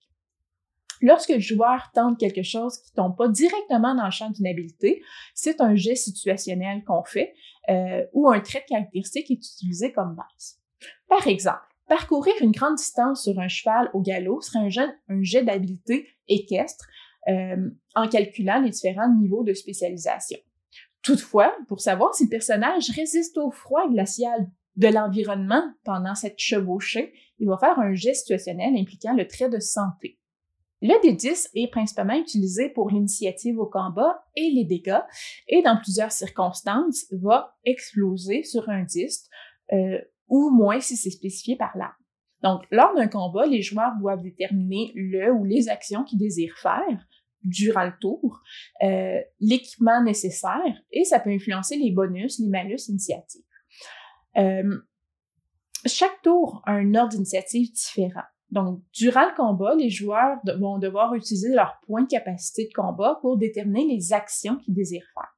Lorsque 1.02 1.30
le 1.30 1.40
joueur 1.40 1.90
tente 1.92 2.18
quelque 2.18 2.44
chose 2.44 2.78
qui 2.78 2.92
tombe 2.92 3.16
pas 3.16 3.28
directement 3.28 3.94
dans 3.94 4.04
le 4.04 4.11
champ 4.12 4.30
d'une 4.30 4.47
habileté, 4.47 5.02
c'est 5.35 5.61
un 5.61 5.75
jet 5.75 5.97
situationnel 5.97 6.85
qu'on 6.85 7.02
fait 7.02 7.35
euh, 7.68 8.06
ou 8.12 8.30
un 8.30 8.40
trait 8.40 8.61
de 8.61 8.66
caractéristique 8.66 9.30
est 9.30 9.35
utilisé 9.35 9.92
comme 9.92 10.14
base. 10.14 10.61
Par 11.09 11.26
exemple, 11.26 11.66
parcourir 11.88 12.35
une 12.40 12.52
grande 12.52 12.76
distance 12.76 13.25
sur 13.25 13.38
un 13.40 13.49
cheval 13.49 13.90
au 13.94 14.00
galop 14.00 14.40
serait 14.40 14.61
un 15.09 15.23
jet, 15.23 15.42
d'habileté 15.42 16.09
équestre 16.28 16.87
euh, 17.28 17.71
en 17.97 18.09
calculant 18.09 18.61
les 18.61 18.71
différents 18.71 19.12
niveaux 19.12 19.42
de 19.42 19.54
spécialisation. 19.54 20.38
Toutefois, 21.02 21.52
pour 21.66 21.80
savoir 21.80 22.14
si 22.14 22.25
le 22.25 22.30
personnage 22.30 22.90
résiste 22.90 23.37
au 23.38 23.50
froid 23.50 23.88
glacial 23.88 24.49
de 24.76 24.87
l'environnement 24.87 25.64
pendant 25.85 26.14
cette 26.14 26.38
chevauchée, 26.38 27.12
il 27.40 27.49
va 27.49 27.59
faire 27.59 27.78
un 27.80 27.92
jet 27.92 28.14
situationnel 28.14 28.76
impliquant 28.76 29.14
le 29.14 29.26
trait 29.26 29.49
de 29.49 29.59
santé. 29.59 30.21
Le 30.83 31.01
D10 31.01 31.51
est 31.55 31.71
principalement 31.71 32.19
utilisé 32.19 32.69
pour 32.69 32.91
l'initiative 32.91 33.57
au 33.59 33.67
combat 33.67 34.25
et 34.35 34.51
les 34.51 34.65
dégâts, 34.65 35.01
et 35.47 35.62
dans 35.62 35.77
plusieurs 35.77 36.11
circonstances, 36.11 37.07
va 37.12 37.57
exploser 37.65 38.43
sur 38.43 38.69
un 38.69 38.83
10, 38.83 39.29
euh, 39.73 40.01
ou 40.29 40.51
moins 40.51 40.81
si 40.81 40.97
c'est 40.97 41.11
spécifié 41.11 41.55
par 41.55 41.71
l'arme. 41.77 41.95
Donc, 42.43 42.65
lors 42.73 42.93
d'un 42.97 43.07
combat, 43.07 43.47
les 43.47 43.62
joueurs 43.62 43.93
doivent 44.01 44.23
déterminer 44.23 44.91
le 44.97 45.31
ou 45.31 45.45
les 45.45 45.69
actions 45.69 46.03
qu'ils 46.03 46.19
désirent 46.19 46.59
faire 46.59 47.07
durant 47.45 47.85
le 47.85 47.95
tour, 48.01 48.41
euh, 48.83 49.21
l'équipement 49.39 50.03
nécessaire, 50.03 50.83
et 50.91 51.05
ça 51.05 51.21
peut 51.21 51.31
influencer 51.31 51.77
les 51.77 51.93
bonus, 51.93 52.41
les 52.41 52.49
malus 52.49 52.89
initiatives. 52.89 53.43
Euh, 54.37 54.79
chaque 55.87 56.23
tour 56.23 56.62
a 56.67 56.73
un 56.73 56.95
ordre 56.97 57.11
d'initiative 57.11 57.71
différent. 57.73 58.23
Donc, 58.52 58.82
durant 58.92 59.25
le 59.25 59.35
combat, 59.35 59.75
les 59.75 59.88
joueurs 59.88 60.37
vont 60.59 60.78
devoir 60.78 61.14
utiliser 61.14 61.49
leurs 61.49 61.80
points 61.87 62.02
de 62.02 62.09
capacité 62.09 62.68
de 62.68 62.75
combat 62.75 63.18
pour 63.23 63.38
déterminer 63.38 63.94
les 63.94 64.12
actions 64.12 64.59
qu'ils 64.59 64.75
désirent 64.75 65.09
faire. 65.14 65.35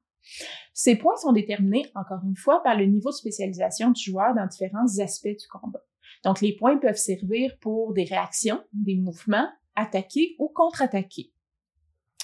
Ces 0.73 0.97
points 0.97 1.15
sont 1.15 1.31
déterminés, 1.31 1.85
encore 1.95 2.19
une 2.25 2.35
fois, 2.35 2.61
par 2.61 2.77
le 2.77 2.85
niveau 2.85 3.11
de 3.11 3.15
spécialisation 3.15 3.91
du 3.91 4.03
joueur 4.03 4.35
dans 4.35 4.45
différents 4.45 4.99
aspects 4.99 5.27
du 5.27 5.47
combat. 5.49 5.81
Donc, 6.25 6.41
les 6.41 6.57
points 6.57 6.77
peuvent 6.77 6.97
servir 6.97 7.57
pour 7.61 7.93
des 7.93 8.03
réactions, 8.03 8.61
des 8.73 8.97
mouvements, 8.97 9.47
attaquer 9.75 10.35
ou 10.37 10.49
contre-attaquer. 10.49 11.31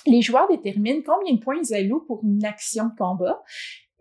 Les 0.05 0.21
joueurs 0.21 0.49
déterminent 0.49 1.03
combien 1.05 1.35
de 1.35 1.39
points 1.39 1.61
ils 1.63 1.73
allouent 1.73 2.05
pour 2.05 2.21
une 2.25 2.43
action 2.43 2.89
de 2.89 2.95
combat 2.97 3.41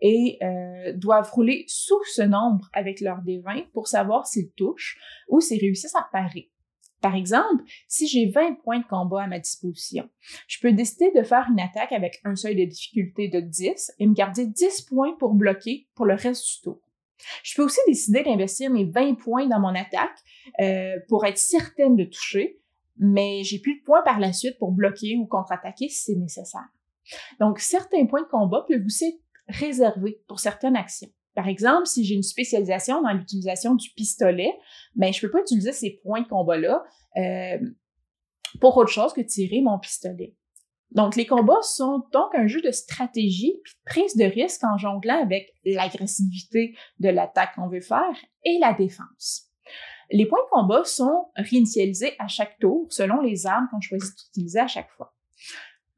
et 0.01 0.39
euh, 0.43 0.91
doivent 0.93 1.31
rouler 1.31 1.63
sous 1.67 2.03
ce 2.13 2.23
nombre 2.23 2.69
avec 2.73 2.99
leur 2.99 3.21
D20 3.21 3.69
pour 3.71 3.87
savoir 3.87 4.27
s'ils 4.27 4.51
touchent 4.51 4.99
ou 5.29 5.39
s'ils 5.39 5.61
réussissent 5.61 5.95
à 5.95 6.05
parer. 6.11 6.50
Par 7.01 7.15
exemple, 7.15 7.63
si 7.87 8.07
j'ai 8.07 8.29
20 8.29 8.61
points 8.63 8.79
de 8.79 8.85
combat 8.85 9.23
à 9.23 9.27
ma 9.27 9.39
disposition, 9.39 10.07
je 10.47 10.59
peux 10.59 10.71
décider 10.71 11.11
de 11.15 11.23
faire 11.23 11.47
une 11.49 11.59
attaque 11.59 11.91
avec 11.91 12.21
un 12.23 12.35
seuil 12.35 12.55
de 12.55 12.65
difficulté 12.65 13.27
de 13.27 13.39
10 13.39 13.93
et 13.97 14.07
me 14.07 14.13
garder 14.13 14.45
10 14.45 14.83
points 14.83 15.15
pour 15.19 15.33
bloquer 15.33 15.87
pour 15.95 16.05
le 16.05 16.13
reste 16.13 16.45
du 16.45 16.61
tour. 16.61 16.79
Je 17.43 17.55
peux 17.55 17.63
aussi 17.63 17.79
décider 17.87 18.23
d'investir 18.23 18.69
mes 18.69 18.85
20 18.85 19.15
points 19.15 19.47
dans 19.47 19.59
mon 19.59 19.75
attaque 19.75 20.17
euh, 20.59 20.97
pour 21.07 21.25
être 21.25 21.37
certaine 21.37 21.95
de 21.95 22.03
toucher, 22.03 22.59
mais 22.97 23.43
j'ai 23.43 23.59
plus 23.59 23.79
de 23.79 23.83
points 23.83 24.03
par 24.03 24.19
la 24.19 24.31
suite 24.31 24.57
pour 24.59 24.71
bloquer 24.71 25.17
ou 25.17 25.25
contre-attaquer 25.25 25.89
si 25.89 26.03
c'est 26.03 26.15
nécessaire. 26.15 26.67
Donc, 27.39 27.59
certains 27.59 28.05
points 28.05 28.21
de 28.21 28.27
combat 28.27 28.63
peuvent 28.67 28.85
aussi 28.85 29.05
être 29.05 29.21
réservés 29.47 30.21
pour 30.27 30.39
certaines 30.39 30.75
actions. 30.75 31.09
Par 31.33 31.47
exemple, 31.47 31.85
si 31.85 32.03
j'ai 32.03 32.15
une 32.15 32.23
spécialisation 32.23 33.01
dans 33.01 33.13
l'utilisation 33.13 33.75
du 33.75 33.89
pistolet, 33.91 34.53
ben 34.95 35.13
je 35.13 35.21
peux 35.21 35.31
pas 35.31 35.39
utiliser 35.39 35.71
ces 35.71 36.01
points 36.03 36.21
de 36.21 36.27
combat-là 36.27 36.83
euh, 37.17 37.57
pour 38.59 38.75
autre 38.77 38.91
chose 38.91 39.13
que 39.13 39.21
tirer 39.21 39.61
mon 39.61 39.79
pistolet. 39.79 40.35
Donc, 40.91 41.15
les 41.15 41.25
combats 41.25 41.61
sont 41.61 42.03
donc 42.11 42.35
un 42.35 42.47
jeu 42.47 42.61
de 42.61 42.71
stratégie 42.71 43.61
puis 43.63 43.73
de 43.73 43.91
prise 43.91 44.15
de 44.17 44.25
risque 44.25 44.63
en 44.65 44.77
jonglant 44.77 45.21
avec 45.21 45.53
l'agressivité 45.63 46.75
de 46.99 47.07
l'attaque 47.07 47.55
qu'on 47.55 47.69
veut 47.69 47.81
faire 47.81 48.15
et 48.43 48.59
la 48.59 48.73
défense. 48.73 49.47
Les 50.09 50.25
points 50.25 50.43
de 50.43 50.49
combat 50.49 50.83
sont 50.83 51.29
réinitialisés 51.37 52.13
à 52.19 52.27
chaque 52.27 52.59
tour 52.59 52.87
selon 52.89 53.21
les 53.21 53.45
armes 53.45 53.69
qu'on 53.71 53.79
choisit 53.79 54.13
d'utiliser 54.17 54.59
à 54.59 54.67
chaque 54.67 54.91
fois. 54.91 55.13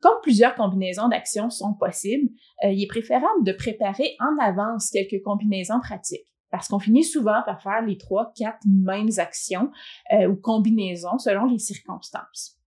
Comme 0.04 0.20
plusieurs 0.22 0.54
combinaisons 0.54 1.08
d'actions 1.08 1.50
sont 1.50 1.76
possibles, 1.76 2.30
euh, 2.66 2.72
il 2.74 2.84
est 2.84 2.88
préférable 2.88 3.46
de 3.46 3.54
préparer 3.54 4.18
en 4.20 4.38
avance 4.44 4.90
quelques 4.90 5.24
combinaisons 5.24 5.80
pratiques 5.80 6.28
parce 6.52 6.68
qu'on 6.68 6.78
finit 6.78 7.06
souvent 7.06 7.42
par 7.46 7.62
faire 7.64 7.82
les 7.82 7.98
trois, 7.98 8.34
quatre 8.36 8.60
mêmes 8.68 9.12
actions 9.16 9.72
euh, 10.12 10.28
ou 10.28 10.36
combinaisons 10.36 11.18
selon 11.20 11.46
les 11.46 11.58
circonstances. 11.58 12.60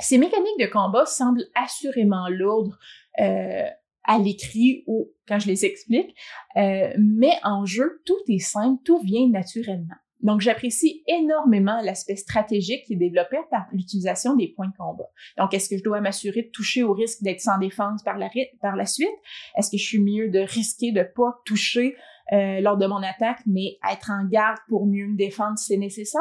Ces 0.00 0.18
mécaniques 0.18 0.58
de 0.58 0.66
combat 0.66 1.06
semblent 1.06 1.46
assurément 1.54 2.26
lourdes 2.28 2.76
euh, 3.20 3.68
à 4.02 4.18
l'écrit 4.18 4.82
ou 4.88 5.08
quand 5.28 5.38
je 5.38 5.46
les 5.46 5.64
explique, 5.64 6.16
mais 6.56 7.38
en 7.44 7.64
jeu, 7.64 8.02
tout 8.04 8.18
est 8.28 8.40
simple, 8.40 8.82
tout 8.84 8.98
vient 8.98 9.28
naturellement. 9.28 9.94
Donc, 10.22 10.40
j'apprécie 10.40 11.02
énormément 11.06 11.80
l'aspect 11.82 12.16
stratégique 12.16 12.84
qui 12.84 12.94
est 12.94 12.96
développé 12.96 13.38
par 13.50 13.66
l'utilisation 13.72 14.36
des 14.36 14.48
points 14.48 14.68
de 14.68 14.76
combat. 14.76 15.08
Donc, 15.38 15.54
est-ce 15.54 15.68
que 15.68 15.78
je 15.78 15.82
dois 15.82 16.00
m'assurer 16.00 16.42
de 16.42 16.50
toucher 16.50 16.82
au 16.82 16.92
risque 16.92 17.22
d'être 17.22 17.40
sans 17.40 17.58
défense 17.58 18.02
par 18.02 18.18
la, 18.18 18.28
suite? 18.86 19.08
Est-ce 19.56 19.70
que 19.70 19.78
je 19.78 19.84
suis 19.84 20.00
mieux 20.00 20.28
de 20.28 20.40
risquer 20.40 20.92
de 20.92 21.02
pas 21.02 21.40
toucher 21.44 21.96
euh, 22.32 22.60
lors 22.60 22.76
de 22.76 22.86
mon 22.86 23.02
attaque, 23.02 23.40
mais 23.46 23.78
être 23.90 24.10
en 24.10 24.26
garde 24.26 24.58
pour 24.68 24.86
mieux 24.86 25.06
me 25.06 25.16
défendre 25.16 25.58
si 25.58 25.66
c'est 25.66 25.78
nécessaire? 25.78 26.20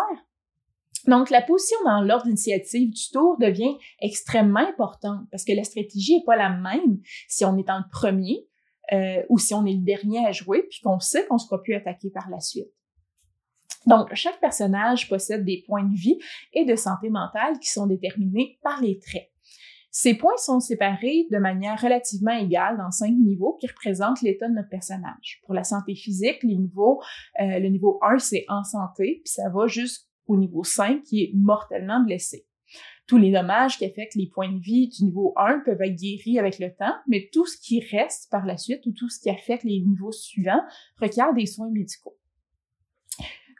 Donc, 1.07 1.29
la 1.29 1.41
position 1.41 1.77
dans 1.85 2.01
l'ordre 2.01 2.25
d'initiative 2.25 2.91
du 2.91 3.09
tour 3.11 3.37
devient 3.37 3.75
extrêmement 4.01 4.59
importante 4.59 5.21
parce 5.31 5.43
que 5.43 5.53
la 5.53 5.63
stratégie 5.63 6.17
n'est 6.17 6.25
pas 6.25 6.35
la 6.35 6.49
même 6.49 6.99
si 7.27 7.45
on 7.45 7.57
est 7.57 7.69
en 7.69 7.81
premier 7.91 8.47
euh, 8.91 9.23
ou 9.29 9.37
si 9.37 9.53
on 9.53 9.65
est 9.65 9.73
le 9.73 9.83
dernier 9.83 10.25
à 10.25 10.31
jouer, 10.31 10.63
puis 10.69 10.79
qu'on 10.81 10.99
sait 10.99 11.25
qu'on 11.27 11.35
ne 11.35 11.39
sera 11.39 11.61
plus 11.61 11.75
attaqué 11.75 12.09
par 12.09 12.29
la 12.29 12.39
suite. 12.39 12.71
Donc, 13.85 14.13
chaque 14.13 14.39
personnage 14.39 15.07
possède 15.07 15.45
des 15.45 15.63
points 15.65 15.83
de 15.83 15.95
vie 15.95 16.19
et 16.53 16.65
de 16.65 16.75
santé 16.75 17.09
mentale 17.09 17.59
qui 17.59 17.69
sont 17.69 17.87
déterminés 17.87 18.59
par 18.61 18.81
les 18.81 18.99
traits. 18.99 19.29
Ces 19.91 20.13
points 20.13 20.37
sont 20.37 20.59
séparés 20.59 21.27
de 21.31 21.37
manière 21.39 21.81
relativement 21.81 22.37
égale 22.37 22.77
dans 22.77 22.91
cinq 22.91 23.11
niveaux 23.11 23.57
qui 23.59 23.67
représentent 23.67 24.21
l'état 24.21 24.47
de 24.47 24.53
notre 24.53 24.69
personnage. 24.69 25.41
Pour 25.45 25.55
la 25.55 25.63
santé 25.63 25.95
physique, 25.95 26.43
euh, 26.43 26.59
le 27.39 27.67
niveau 27.69 27.99
1, 28.03 28.19
c'est 28.19 28.45
en 28.49 28.63
santé, 28.63 29.21
puis 29.23 29.33
ça 29.33 29.49
va 29.49 29.65
jusqu'au 29.65 30.37
niveau 30.37 30.63
5 30.63 31.01
qui 31.03 31.23
est 31.23 31.31
mortellement 31.33 32.01
blessé. 32.01 32.45
Tous 33.07 33.17
les 33.17 33.31
dommages 33.31 33.79
qui 33.79 33.85
affectent 33.85 34.13
les 34.13 34.27
points 34.27 34.51
de 34.51 34.59
vie 34.59 34.89
du 34.89 35.05
niveau 35.05 35.33
1 35.37 35.61
peuvent 35.65 35.81
être 35.81 35.95
guéris 35.95 36.37
avec 36.37 36.59
le 36.59 36.71
temps, 36.71 36.93
mais 37.07 37.27
tout 37.33 37.47
ce 37.47 37.57
qui 37.59 37.79
reste 37.79 38.29
par 38.29 38.45
la 38.45 38.57
suite 38.57 38.85
ou 38.85 38.91
tout 38.91 39.09
ce 39.09 39.19
qui 39.19 39.31
affecte 39.31 39.63
les 39.63 39.81
niveaux 39.81 40.11
suivants 40.11 40.61
requiert 41.01 41.33
des 41.33 41.47
soins 41.47 41.71
médicaux 41.71 42.18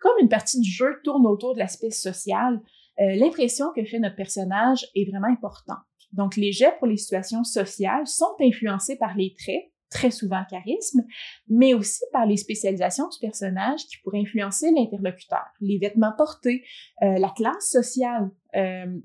comme 0.01 0.17
une 0.21 0.29
partie 0.29 0.59
du 0.59 0.69
jeu 0.69 0.99
tourne 1.03 1.25
autour 1.25 1.53
de 1.53 1.59
l'aspect 1.59 1.91
social, 1.91 2.61
euh, 2.99 3.15
l'impression 3.15 3.67
que 3.75 3.83
fait 3.85 3.99
notre 3.99 4.15
personnage 4.15 4.85
est 4.95 5.09
vraiment 5.09 5.31
importante. 5.31 5.77
Donc, 6.11 6.35
les 6.35 6.51
jets 6.51 6.75
pour 6.79 6.87
les 6.87 6.97
situations 6.97 7.43
sociales 7.43 8.07
sont 8.07 8.35
influencés 8.41 8.97
par 8.97 9.15
les 9.15 9.35
traits, 9.37 9.71
très 9.89 10.11
souvent 10.11 10.43
charisme, 10.49 11.03
mais 11.47 11.73
aussi 11.73 12.03
par 12.11 12.25
les 12.25 12.37
spécialisations 12.37 13.07
du 13.07 13.17
personnage 13.19 13.85
qui 13.85 13.97
pourraient 14.03 14.19
influencer 14.19 14.71
l'interlocuteur, 14.71 15.45
les 15.61 15.77
vêtements 15.77 16.13
portés, 16.15 16.63
euh, 17.03 17.17
la 17.17 17.29
classe 17.29 17.69
sociale. 17.69 18.29
Euh, 18.55 18.99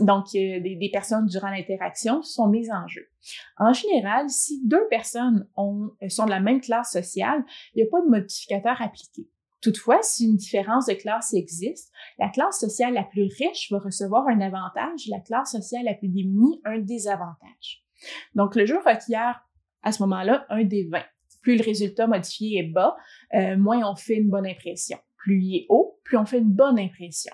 donc, 0.00 0.26
des, 0.32 0.90
personnes 0.92 1.26
durant 1.26 1.48
l'interaction 1.48 2.22
sont 2.22 2.48
mises 2.48 2.70
en 2.70 2.86
jeu. 2.88 3.08
En 3.56 3.72
général, 3.72 4.28
si 4.28 4.60
deux 4.66 4.86
personnes 4.88 5.48
ont, 5.56 5.90
sont 6.08 6.26
de 6.26 6.30
la 6.30 6.40
même 6.40 6.60
classe 6.60 6.92
sociale, 6.92 7.42
il 7.74 7.82
n'y 7.82 7.88
a 7.88 7.90
pas 7.90 8.02
de 8.02 8.08
modificateur 8.08 8.80
appliqué. 8.82 9.28
Toutefois, 9.60 9.98
si 10.02 10.26
une 10.26 10.36
différence 10.36 10.86
de 10.86 10.94
classe 10.94 11.34
existe, 11.34 11.92
la 12.18 12.28
classe 12.28 12.60
sociale 12.60 12.94
la 12.94 13.02
plus 13.02 13.24
riche 13.24 13.70
va 13.72 13.78
recevoir 13.78 14.26
un 14.28 14.40
avantage, 14.40 15.06
la 15.08 15.20
classe 15.20 15.52
sociale 15.52 15.84
la 15.84 15.94
plus 15.94 16.08
démunie 16.08 16.60
un 16.64 16.78
désavantage. 16.78 17.84
Donc, 18.34 18.54
le 18.54 18.66
jeu 18.66 18.78
requiert 18.78 19.40
à 19.82 19.92
ce 19.92 20.02
moment-là 20.04 20.46
un 20.50 20.64
des 20.64 20.84
20. 20.84 21.02
Plus 21.42 21.56
le 21.56 21.64
résultat 21.64 22.06
modifié 22.06 22.58
est 22.58 22.68
bas, 22.68 22.96
euh, 23.34 23.56
moins 23.56 23.88
on 23.88 23.96
fait 23.96 24.16
une 24.16 24.28
bonne 24.28 24.46
impression. 24.46 24.98
Plus 25.16 25.42
il 25.42 25.56
est 25.56 25.66
haut, 25.68 25.98
plus 26.04 26.16
on 26.16 26.26
fait 26.26 26.38
une 26.38 26.52
bonne 26.52 26.78
impression. 26.78 27.32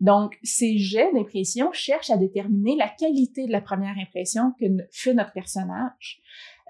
Donc, 0.00 0.38
ces 0.42 0.78
jets 0.78 1.12
d'impression 1.12 1.72
cherchent 1.72 2.10
à 2.10 2.16
déterminer 2.16 2.76
la 2.76 2.88
qualité 2.88 3.46
de 3.46 3.52
la 3.52 3.60
première 3.60 3.96
impression 3.98 4.52
que 4.58 4.64
fait 4.92 5.14
notre 5.14 5.32
personnage. 5.32 6.22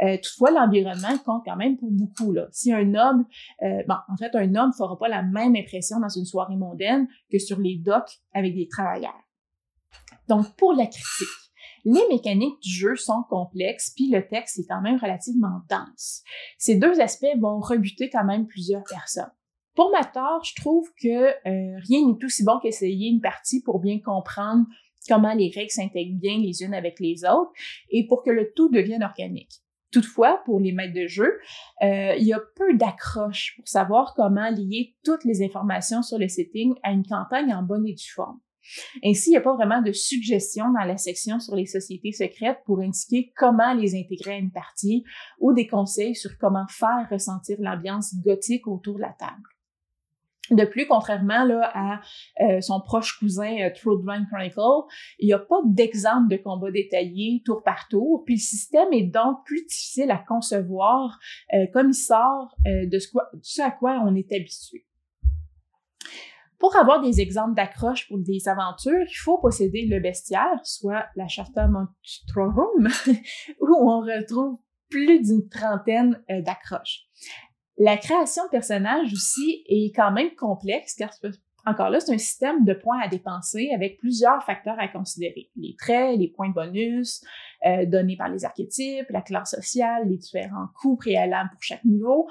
Euh, 0.02 0.16
toutefois, 0.22 0.50
l'environnement 0.50 1.16
compte 1.24 1.42
quand 1.44 1.56
même 1.56 1.76
pour 1.76 1.90
beaucoup. 1.90 2.32
Là. 2.32 2.46
Si 2.52 2.72
un 2.72 2.94
homme, 2.94 3.26
euh, 3.62 3.82
bon, 3.88 3.96
en 4.08 4.16
fait, 4.16 4.34
un 4.34 4.54
homme 4.54 4.72
fera 4.72 4.98
pas 4.98 5.08
la 5.08 5.22
même 5.22 5.56
impression 5.56 6.00
dans 6.00 6.08
une 6.08 6.24
soirée 6.24 6.56
mondaine 6.56 7.08
que 7.30 7.38
sur 7.38 7.58
les 7.58 7.76
docks 7.76 8.20
avec 8.32 8.54
des 8.54 8.68
travailleurs. 8.68 9.22
Donc, 10.28 10.54
pour 10.56 10.72
la 10.72 10.87
critique, 10.87 11.28
les 11.84 12.06
mécaniques 12.11 12.61
du 12.61 12.70
jeu 12.70 12.96
sont 12.96 13.22
complexes, 13.28 13.92
puis 13.94 14.11
le 14.11 14.26
texte 14.26 14.58
est 14.58 14.66
quand 14.66 14.80
même 14.80 14.98
relativement 14.98 15.62
dense. 15.70 16.22
Ces 16.58 16.76
deux 16.76 17.00
aspects 17.00 17.26
vont 17.38 17.61
rebuter 17.61 18.11
quand 18.11 18.24
même 18.24 18.46
plusieurs 18.46 18.84
personnes. 18.84 19.30
Pour 19.74 19.90
ma 19.90 20.04
part, 20.04 20.42
je 20.44 20.54
trouve 20.56 20.90
que 21.00 21.08
euh, 21.08 21.78
rien 21.88 22.06
n'est 22.06 22.24
aussi 22.24 22.44
bon 22.44 22.58
qu'essayer 22.58 23.08
une 23.08 23.20
partie 23.20 23.62
pour 23.62 23.78
bien 23.78 24.00
comprendre 24.00 24.66
comment 25.08 25.32
les 25.32 25.50
règles 25.54 25.70
s'intègrent 25.70 26.18
bien 26.18 26.38
les 26.38 26.62
unes 26.62 26.74
avec 26.74 26.98
les 27.00 27.24
autres 27.24 27.52
et 27.90 28.06
pour 28.06 28.22
que 28.22 28.30
le 28.30 28.52
tout 28.54 28.68
devienne 28.68 29.04
organique. 29.04 29.62
Toutefois, 29.90 30.42
pour 30.44 30.61
les 30.61 30.72
maîtres 30.72 30.94
de 30.94 31.07
jeu, 31.07 31.38
euh, 31.83 32.14
il 32.18 32.27
y 32.27 32.33
a 32.33 32.40
peu 32.57 32.74
d'accroches 32.74 33.55
pour 33.57 33.66
savoir 33.66 34.14
comment 34.14 34.51
lier 34.51 34.96
toutes 35.05 35.24
les 35.24 35.42
informations 35.42 36.03
sur 36.03 36.18
le 36.18 36.29
setting 36.29 36.74
à 36.83 36.92
une 36.92 37.07
campagne 37.07 37.55
en 37.55 37.62
bonne 37.62 37.87
et 37.87 37.94
due 37.94 38.12
forme. 38.14 38.38
Ainsi, 39.03 39.31
il 39.31 39.33
n'y 39.33 39.38
a 39.38 39.40
pas 39.40 39.55
vraiment 39.55 39.81
de 39.81 39.92
suggestions 39.92 40.70
dans 40.72 40.85
la 40.85 40.98
section 40.98 41.40
sur 41.40 41.57
les 41.57 41.66
sociétés 41.66 42.12
secrètes 42.12 42.61
pour 42.66 42.81
indiquer 42.81 43.33
comment 43.35 43.72
les 43.72 43.98
intégrer 43.98 44.33
à 44.33 44.38
une 44.38 44.53
partie 44.53 45.05
ou 45.40 45.55
des 45.55 45.66
conseils 45.66 46.14
sur 46.14 46.37
comment 46.38 46.66
faire 46.68 47.09
ressentir 47.11 47.57
l'ambiance 47.61 48.14
gothique 48.22 48.66
autour 48.66 48.96
de 48.96 49.01
la 49.01 49.14
table. 49.18 49.42
De 50.50 50.64
plus, 50.64 50.87
contrairement 50.87 51.46
à 51.62 52.00
euh, 52.40 52.61
son 52.61 52.80
proche 52.80 53.18
cousin 53.18 53.54
euh, 53.61 53.70
Chronicle, 53.70 54.61
il 55.18 55.26
n'y 55.26 55.32
a 55.32 55.38
pas 55.38 55.61
d'exemple 55.64 56.28
de 56.28 56.37
combat 56.37 56.70
détaillé 56.70 57.42
tour 57.44 57.62
par 57.62 57.88
tour, 57.88 58.22
puis 58.24 58.34
le 58.34 58.40
système 58.40 58.92
est 58.92 59.02
donc 59.02 59.44
plus 59.44 59.64
difficile 59.66 60.11
à 60.11 60.18
concevoir 60.18 61.18
euh, 61.54 61.66
comme 61.72 61.90
il 61.90 61.94
sort 61.94 62.54
de 62.66 62.98
ce, 62.98 63.62
à 63.62 63.70
quoi 63.70 64.02
on 64.04 64.14
est 64.14 64.32
habitué. 64.32 64.87
Pour 66.58 66.76
avoir 66.76 67.00
des 67.00 67.20
exemples 67.20 67.54
d'accroche 67.54 68.08
pour 68.08 68.18
des 68.18 68.48
aventures, 68.48 69.06
il 69.08 69.16
faut 69.16 69.38
posséder 69.38 69.87
le 69.87 70.00
bestiaire, 70.00 70.58
soit 70.64 71.06
la 71.14 71.28
Charta 71.28 71.68
Monstrorum, 71.68 72.88
où 73.61 73.74
on 73.78 74.00
retrouve 74.00 74.58
plus 74.88 75.20
d'une 75.20 75.48
trentaine 75.48 76.20
d'accroches. 76.28 77.06
La 77.78 77.96
création 77.96 78.44
de 78.44 78.50
personnages 78.50 79.12
aussi 79.12 79.62
est 79.66 79.94
quand 79.94 80.10
même 80.10 80.34
complexe 80.34 80.94
car 80.94 81.10
encore 81.66 81.90
là, 81.90 82.00
c'est 82.00 82.14
un 82.14 82.18
système 82.18 82.64
de 82.64 82.72
points 82.72 83.00
à 83.00 83.08
dépenser 83.08 83.70
avec 83.74 83.98
plusieurs 83.98 84.42
facteurs 84.42 84.76
à 84.78 84.88
considérer. 84.88 85.50
Les 85.56 85.76
traits, 85.76 86.18
les 86.18 86.28
points 86.28 86.48
bonus 86.48 87.22
euh, 87.66 87.84
donnés 87.84 88.16
par 88.16 88.30
les 88.30 88.44
archétypes, 88.44 89.06
la 89.10 89.20
classe 89.20 89.50
sociale, 89.50 90.08
les 90.08 90.16
différents 90.16 90.68
coûts 90.80 90.96
préalables 90.96 91.50
pour 91.50 91.62
chaque 91.62 91.84
niveau. 91.84 92.26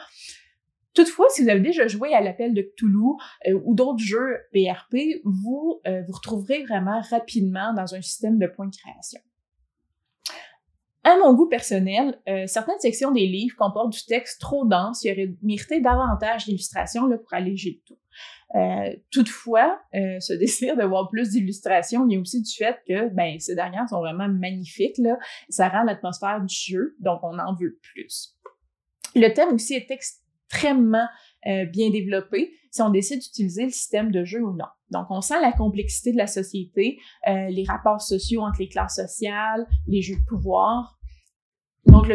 Toutefois, 0.93 1.27
si 1.29 1.43
vous 1.43 1.49
avez 1.49 1.59
déjà 1.59 1.87
joué 1.87 2.15
à 2.15 2.21
l'appel 2.21 2.55
de 2.55 2.63
Cthulhu 2.63 3.17
euh, 3.47 3.61
ou 3.63 3.75
d'autres 3.75 4.03
jeux 4.03 4.37
PRP, 4.51 5.21
vous 5.23 5.79
euh, 5.85 6.01
vous 6.07 6.13
retrouverez 6.13 6.63
vraiment 6.63 7.01
rapidement 7.11 7.73
dans 7.73 7.93
un 7.93 8.01
système 8.01 8.39
de 8.39 8.47
points 8.47 8.67
de 8.67 8.75
création. 8.75 9.21
À 11.07 11.15
mon 11.15 11.33
goût 11.33 11.47
personnel, 11.47 12.19
euh, 12.27 12.47
certaines 12.47 12.79
sections 12.79 13.11
des 13.11 13.27
livres 13.27 13.55
comportent 13.55 13.93
du 13.93 14.03
texte 14.03 14.41
trop 14.41 14.65
dense 14.65 14.99
qui 14.99 15.09
aurait 15.09 15.33
mérité 15.41 15.79
davantage 15.79 16.43
d'illustrations 16.43 17.07
pour 17.07 17.33
alléger 17.33 17.79
le 17.79 17.79
tout. 17.87 17.99
Euh, 18.55 18.93
toutefois, 19.09 19.79
euh, 19.95 20.19
ce 20.19 20.33
désir 20.37 20.75
de 20.75 20.83
voir 20.83 21.09
plus 21.09 21.29
d'illustrations 21.29 22.05
vient 22.05 22.19
aussi 22.19 22.41
du 22.41 22.53
fait 22.53 22.75
que 22.85 23.07
ben, 23.13 23.39
ces 23.39 23.55
dernières 23.55 23.87
sont 23.87 24.01
vraiment 24.01 24.27
magnifiques. 24.27 24.97
Là. 24.97 25.17
Ça 25.47 25.69
rend 25.69 25.83
l'atmosphère 25.83 26.41
du 26.41 26.53
jeu, 26.53 26.97
donc 26.99 27.21
on 27.23 27.39
en 27.39 27.55
veut 27.55 27.79
plus. 27.81 28.35
Le 29.15 29.29
thème 29.29 29.53
aussi 29.53 29.75
est 29.75 29.89
extrêmement 29.89 31.07
bien 31.45 31.89
développé 31.89 32.51
si 32.71 32.81
on 32.81 32.89
décide 32.89 33.21
d'utiliser 33.21 33.63
le 33.63 33.69
système 33.69 34.11
de 34.11 34.25
jeu 34.25 34.41
ou 34.41 34.51
non. 34.51 34.65
Donc, 34.89 35.07
on 35.09 35.21
sent 35.21 35.39
la 35.41 35.53
complexité 35.53 36.11
de 36.11 36.17
la 36.17 36.27
société, 36.27 36.99
les 37.25 37.63
rapports 37.65 38.01
sociaux 38.01 38.41
entre 38.41 38.59
les 38.59 38.67
classes 38.67 38.95
sociales, 38.95 39.65
les 39.87 40.01
jeux 40.01 40.17
de 40.17 40.25
pouvoir, 40.27 40.96
donc, 41.97 42.07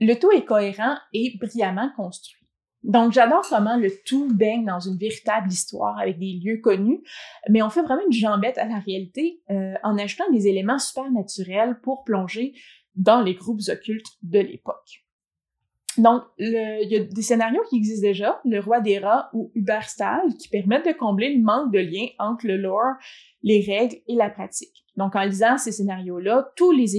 le, 0.00 0.18
tout 0.18 0.30
est 0.32 0.44
cohérent 0.44 0.96
et 1.12 1.36
brillamment 1.38 1.90
construit. 1.96 2.42
Donc, 2.84 3.12
j'adore 3.12 3.44
comment 3.48 3.76
le 3.76 3.90
tout 4.06 4.32
baigne 4.32 4.64
dans 4.64 4.78
une 4.78 4.96
véritable 4.96 5.48
histoire 5.48 5.98
avec 5.98 6.18
des 6.18 6.40
lieux 6.42 6.58
connus, 6.58 7.02
mais 7.50 7.60
on 7.60 7.70
fait 7.70 7.82
vraiment 7.82 8.04
une 8.06 8.12
jambette 8.12 8.56
à 8.56 8.66
la 8.66 8.78
réalité 8.78 9.42
euh, 9.50 9.74
en 9.82 9.98
ajoutant 9.98 10.30
des 10.30 10.46
éléments 10.46 10.78
super 10.78 11.10
naturels 11.10 11.80
pour 11.82 12.04
plonger 12.04 12.54
dans 12.94 13.20
les 13.20 13.34
groupes 13.34 13.62
occultes 13.68 14.16
de 14.22 14.38
l'époque. 14.38 15.07
Donc, 15.98 16.22
il 16.38 16.88
y 16.88 16.96
a 16.96 17.04
des 17.04 17.22
scénarios 17.22 17.62
qui 17.68 17.76
existent 17.76 18.06
déjà, 18.06 18.40
le 18.44 18.60
roi 18.60 18.80
des 18.80 18.98
rats 18.98 19.30
ou 19.32 19.50
Uberstal, 19.54 20.34
qui 20.38 20.48
permettent 20.48 20.86
de 20.86 20.92
combler 20.92 21.34
le 21.34 21.42
manque 21.42 21.72
de 21.72 21.78
lien 21.78 22.06
entre 22.18 22.46
le 22.46 22.56
lore, 22.56 22.94
les 23.42 23.60
règles 23.60 23.96
et 24.06 24.14
la 24.14 24.30
pratique. 24.30 24.84
Donc, 24.96 25.14
en 25.14 25.22
lisant 25.22 25.58
ces 25.58 25.72
scénarios-là, 25.72 26.50
tous 26.56 26.72
les, 26.72 26.96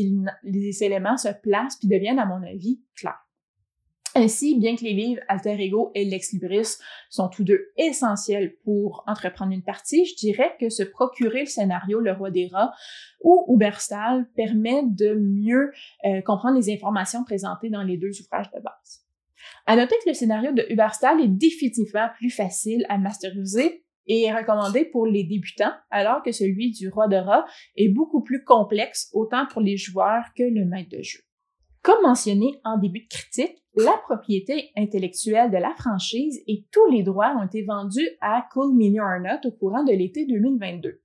éléments 0.83 1.17
se 1.17 1.29
placent 1.43 1.77
puis 1.77 1.87
deviennent, 1.87 2.19
à 2.19 2.25
mon 2.25 2.41
avis, 2.43 2.81
clairs. 2.95 3.28
Ainsi, 4.19 4.59
bien 4.59 4.75
que 4.75 4.83
les 4.83 4.91
livres 4.91 5.21
Alter 5.29 5.55
Ego 5.63 5.91
et 5.95 6.03
Lex 6.03 6.33
Libris 6.33 6.75
sont 7.09 7.29
tous 7.29 7.45
deux 7.45 7.69
essentiels 7.77 8.57
pour 8.65 9.01
entreprendre 9.07 9.53
une 9.53 9.63
partie, 9.63 10.03
je 10.03 10.15
dirais 10.15 10.57
que 10.59 10.67
se 10.67 10.83
procurer 10.83 11.41
le 11.41 11.45
scénario 11.45 12.01
Le 12.01 12.11
Roi 12.11 12.29
des 12.29 12.47
Rats 12.47 12.73
ou 13.21 13.45
Uberstal 13.47 14.27
permet 14.35 14.81
de 14.83 15.13
mieux 15.13 15.71
euh, 16.03 16.21
comprendre 16.21 16.57
les 16.57 16.69
informations 16.69 17.23
présentées 17.23 17.69
dans 17.69 17.81
les 17.81 17.95
deux 17.95 18.11
ouvrages 18.19 18.51
de 18.51 18.59
base. 18.59 19.05
À 19.65 19.77
noter 19.77 19.95
que 20.03 20.09
le 20.09 20.13
scénario 20.13 20.51
de 20.51 20.65
Uberstal 20.69 21.21
est 21.21 21.29
définitivement 21.29 22.09
plus 22.17 22.29
facile 22.29 22.85
à 22.89 22.97
masteriser 22.97 23.85
et 24.07 24.23
est 24.23 24.35
recommandé 24.35 24.83
pour 24.83 25.05
les 25.05 25.23
débutants, 25.23 25.71
alors 25.91 26.23
que 26.23 26.33
celui 26.33 26.71
du 26.71 26.89
Roi 26.89 27.07
de 27.07 27.15
Rats 27.15 27.45
est 27.77 27.87
beaucoup 27.87 28.21
plus 28.21 28.43
complexe 28.43 29.09
autant 29.13 29.45
pour 29.45 29.61
les 29.61 29.77
joueurs 29.77 30.25
que 30.35 30.43
le 30.43 30.65
maître 30.65 30.89
de 30.89 31.01
jeu. 31.01 31.19
Comme 31.81 32.01
mentionné 32.03 32.59
en 32.63 32.77
début 32.77 33.01
de 33.01 33.07
critique, 33.07 33.63
la 33.75 33.97
propriété 34.03 34.71
intellectuelle 34.75 35.51
de 35.51 35.57
la 35.57 35.73
franchise 35.75 36.41
et 36.47 36.65
tous 36.71 36.85
les 36.91 37.03
droits 37.03 37.35
ont 37.39 37.45
été 37.45 37.63
vendus 37.63 38.09
à 38.19 38.45
Cool 38.51 38.75
Mini 38.75 38.99
Arnott 38.99 39.45
au 39.45 39.51
courant 39.51 39.83
de 39.83 39.93
l'été 39.93 40.25
2022. 40.25 41.01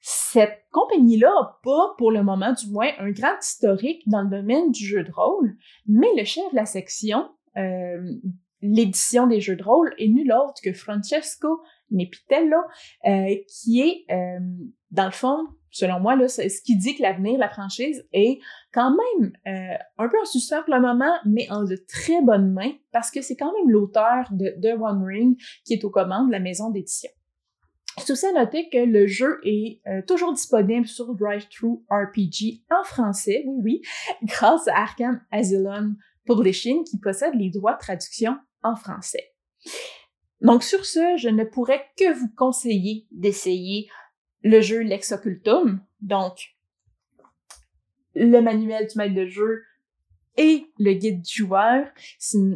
Cette 0.00 0.64
compagnie-là 0.72 1.30
n'a 1.30 1.58
pas, 1.62 1.94
pour 1.96 2.10
le 2.10 2.24
moment 2.24 2.52
du 2.52 2.68
moins, 2.70 2.90
un 2.98 3.10
grand 3.12 3.38
historique 3.40 4.02
dans 4.08 4.22
le 4.22 4.30
domaine 4.30 4.72
du 4.72 4.84
jeu 4.84 5.04
de 5.04 5.12
rôle, 5.12 5.56
mais 5.86 6.08
le 6.16 6.24
chef 6.24 6.50
de 6.50 6.56
la 6.56 6.66
section, 6.66 7.30
euh, 7.56 8.02
l'édition 8.62 9.28
des 9.28 9.40
jeux 9.40 9.54
de 9.54 9.62
rôle, 9.62 9.94
est 9.98 10.08
nul 10.08 10.32
autre 10.32 10.60
que 10.62 10.72
Francesco 10.72 11.62
Nepitello, 11.92 12.56
euh, 13.06 13.36
qui 13.46 13.80
est, 13.80 14.12
euh, 14.12 14.40
dans 14.90 15.04
le 15.04 15.12
fond, 15.12 15.46
selon 15.72 15.98
moi, 15.98 16.14
là, 16.14 16.28
ce 16.28 16.62
qui 16.62 16.76
dit 16.76 16.94
que 16.94 17.02
l'avenir 17.02 17.34
de 17.34 17.40
la 17.40 17.48
franchise 17.48 18.06
est 18.12 18.38
quand 18.72 18.94
même 19.20 19.32
euh, 19.46 19.76
un 19.98 20.08
peu 20.08 20.20
en 20.20 20.24
suspens 20.24 20.62
pour 20.62 20.74
le 20.74 20.80
moment, 20.80 21.14
mais 21.26 21.50
en 21.50 21.64
de 21.64 21.76
très 21.88 22.22
bonnes 22.22 22.52
mains, 22.52 22.72
parce 22.92 23.10
que 23.10 23.22
c'est 23.22 23.36
quand 23.36 23.52
même 23.52 23.70
l'auteur 23.70 24.28
de 24.30 24.50
The 24.62 24.78
One 24.80 25.04
Ring 25.04 25.40
qui 25.64 25.74
est 25.74 25.84
aux 25.84 25.90
commandes 25.90 26.28
de 26.28 26.32
la 26.32 26.40
maison 26.40 26.70
d'édition. 26.70 27.10
C'est 27.98 28.12
aussi 28.12 28.26
à 28.26 28.32
noter 28.32 28.68
que 28.70 28.78
le 28.78 29.06
jeu 29.06 29.40
est 29.44 29.80
euh, 29.86 30.00
toujours 30.06 30.32
disponible 30.32 30.86
sur 30.86 31.14
Drive-Thru 31.14 31.84
RPG 31.90 32.64
en 32.70 32.84
français, 32.84 33.44
oui, 33.46 33.60
oui, 33.62 33.82
grâce 34.22 34.66
à 34.68 34.78
Arkham 34.78 35.20
Asylum 35.30 35.96
Publishing 36.26 36.84
qui 36.84 36.98
possède 36.98 37.34
les 37.34 37.50
droits 37.50 37.74
de 37.74 37.78
traduction 37.78 38.38
en 38.62 38.76
français. 38.76 39.34
Donc 40.40 40.64
sur 40.64 40.84
ce, 40.84 41.16
je 41.18 41.28
ne 41.28 41.44
pourrais 41.44 41.84
que 41.96 42.12
vous 42.12 42.28
conseiller 42.36 43.06
d'essayer 43.12 43.88
le 44.42 44.60
jeu 44.60 44.80
Lex 44.80 45.12
Occultum, 45.12 45.80
donc 46.00 46.54
le 48.14 48.40
manuel 48.40 48.86
du 48.86 48.96
maître 48.98 49.14
de 49.14 49.26
jeu 49.26 49.62
et 50.36 50.66
le 50.78 50.92
guide 50.94 51.22
du 51.22 51.34
joueur. 51.34 51.86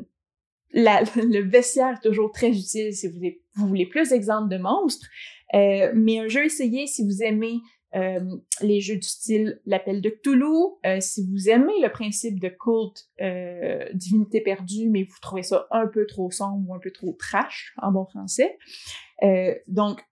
le 0.73 1.41
vestiaire 1.41 1.95
est 1.95 2.07
toujours 2.07 2.33
très 2.33 2.51
utile 2.51 2.93
si 2.93 3.09
vous, 3.09 3.21
vous 3.55 3.67
voulez 3.67 3.87
plus 3.87 4.11
d'exemples 4.11 4.49
de 4.49 4.59
monstres. 4.59 5.07
Euh, 5.55 5.93
mais 5.95 6.19
un 6.19 6.29
jeu 6.29 6.45
essayé 6.45 6.87
si 6.87 7.05
vous 7.05 7.23
aimez 7.23 7.61
euh, 7.95 8.21
les 8.61 8.81
jeux 8.81 8.97
du 8.97 9.07
style 9.07 9.61
L'Appel 9.65 10.03
de 10.03 10.11
Cthulhu, 10.11 10.75
euh, 10.85 11.01
si 11.01 11.27
vous 11.27 11.49
aimez 11.49 11.81
le 11.81 11.89
principe 11.89 12.41
de 12.41 12.49
culte 12.49 13.09
divinité 13.95 14.41
perdue, 14.41 14.89
mais 14.91 15.05
vous 15.05 15.17
trouvez 15.23 15.43
ça 15.43 15.67
un 15.71 15.87
peu 15.87 16.05
trop 16.07 16.31
sombre 16.31 16.69
ou 16.69 16.75
un 16.75 16.81
peu 16.81 16.91
trop 16.91 17.13
trash 17.19 17.75
en 17.79 17.93
bon 17.93 18.05
français. 18.05 18.59
Donc, 19.69 20.05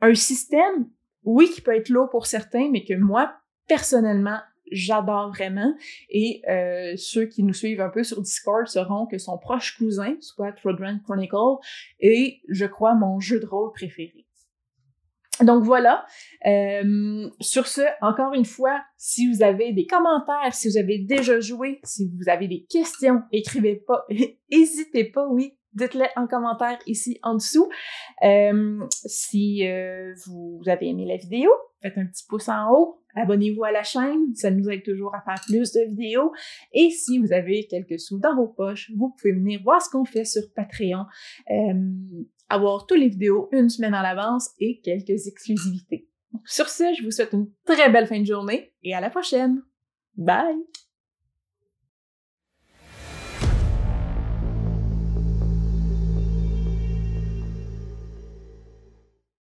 un 0.00 0.14
système, 0.14 0.88
oui, 1.24 1.50
qui 1.50 1.60
peut 1.60 1.76
être 1.76 1.88
lourd 1.88 2.08
pour 2.10 2.26
certains, 2.26 2.70
mais 2.70 2.84
que 2.84 2.94
moi, 2.94 3.34
personnellement, 3.66 4.38
j'adore 4.70 5.30
vraiment. 5.30 5.74
Et 6.10 6.42
euh, 6.48 6.94
ceux 6.96 7.26
qui 7.26 7.42
nous 7.42 7.54
suivent 7.54 7.80
un 7.80 7.90
peu 7.90 8.02
sur 8.02 8.20
Discord 8.20 8.66
sauront 8.66 9.06
que 9.06 9.18
son 9.18 9.38
proche 9.38 9.76
cousin, 9.78 10.16
soit 10.20 10.54
Rodran 10.62 10.98
Chronicle, 11.04 11.58
est, 12.00 12.40
je 12.48 12.66
crois, 12.66 12.94
mon 12.94 13.20
jeu 13.20 13.40
de 13.40 13.46
rôle 13.46 13.72
préféré. 13.72 14.26
Donc 15.42 15.62
voilà. 15.62 16.04
Euh, 16.46 17.28
sur 17.40 17.66
ce, 17.66 17.82
encore 18.00 18.34
une 18.34 18.44
fois, 18.44 18.82
si 18.96 19.30
vous 19.30 19.42
avez 19.42 19.72
des 19.72 19.86
commentaires, 19.86 20.52
si 20.52 20.68
vous 20.68 20.78
avez 20.78 20.98
déjà 20.98 21.38
joué, 21.40 21.80
si 21.84 22.10
vous 22.18 22.28
avez 22.28 22.48
des 22.48 22.64
questions, 22.64 23.22
écrivez 23.30 23.76
pas, 23.76 24.04
n'hésitez 24.50 25.04
pas, 25.04 25.26
oui, 25.28 25.56
dites-les 25.78 26.08
en 26.16 26.26
commentaire 26.26 26.78
ici 26.86 27.18
en 27.22 27.34
dessous. 27.34 27.68
Euh, 28.22 28.86
si 28.90 29.66
euh, 29.66 30.12
vous 30.26 30.60
avez 30.66 30.88
aimé 30.88 31.06
la 31.06 31.16
vidéo, 31.16 31.50
faites 31.80 31.96
un 31.96 32.06
petit 32.06 32.24
pouce 32.28 32.48
en 32.48 32.70
haut, 32.72 33.02
abonnez-vous 33.14 33.64
à 33.64 33.72
la 33.72 33.82
chaîne, 33.82 34.34
ça 34.34 34.50
nous 34.50 34.68
aide 34.68 34.82
toujours 34.82 35.14
à 35.14 35.22
faire 35.22 35.42
plus 35.46 35.72
de 35.72 35.88
vidéos. 35.88 36.32
Et 36.72 36.90
si 36.90 37.18
vous 37.18 37.32
avez 37.32 37.66
quelques 37.66 37.98
sous 37.98 38.18
dans 38.18 38.36
vos 38.36 38.48
poches, 38.48 38.90
vous 38.96 39.14
pouvez 39.18 39.32
venir 39.32 39.60
voir 39.62 39.80
ce 39.80 39.90
qu'on 39.90 40.04
fait 40.04 40.24
sur 40.24 40.42
Patreon 40.54 41.04
avoir 42.48 42.86
toutes 42.86 42.98
les 42.98 43.08
vidéos 43.08 43.48
une 43.52 43.68
semaine 43.68 43.94
à 43.94 44.02
l'avance 44.02 44.50
et 44.58 44.80
quelques 44.80 45.26
exclusivités. 45.26 46.08
sur 46.44 46.68
ce, 46.68 46.94
je 46.94 47.04
vous 47.04 47.10
souhaite 47.10 47.32
une 47.32 47.50
très 47.64 47.90
belle 47.90 48.06
fin 48.06 48.20
de 48.20 48.26
journée 48.26 48.72
et 48.82 48.94
à 48.94 49.00
la 49.00 49.10
prochaine. 49.10 49.62
Bye! 50.16 50.77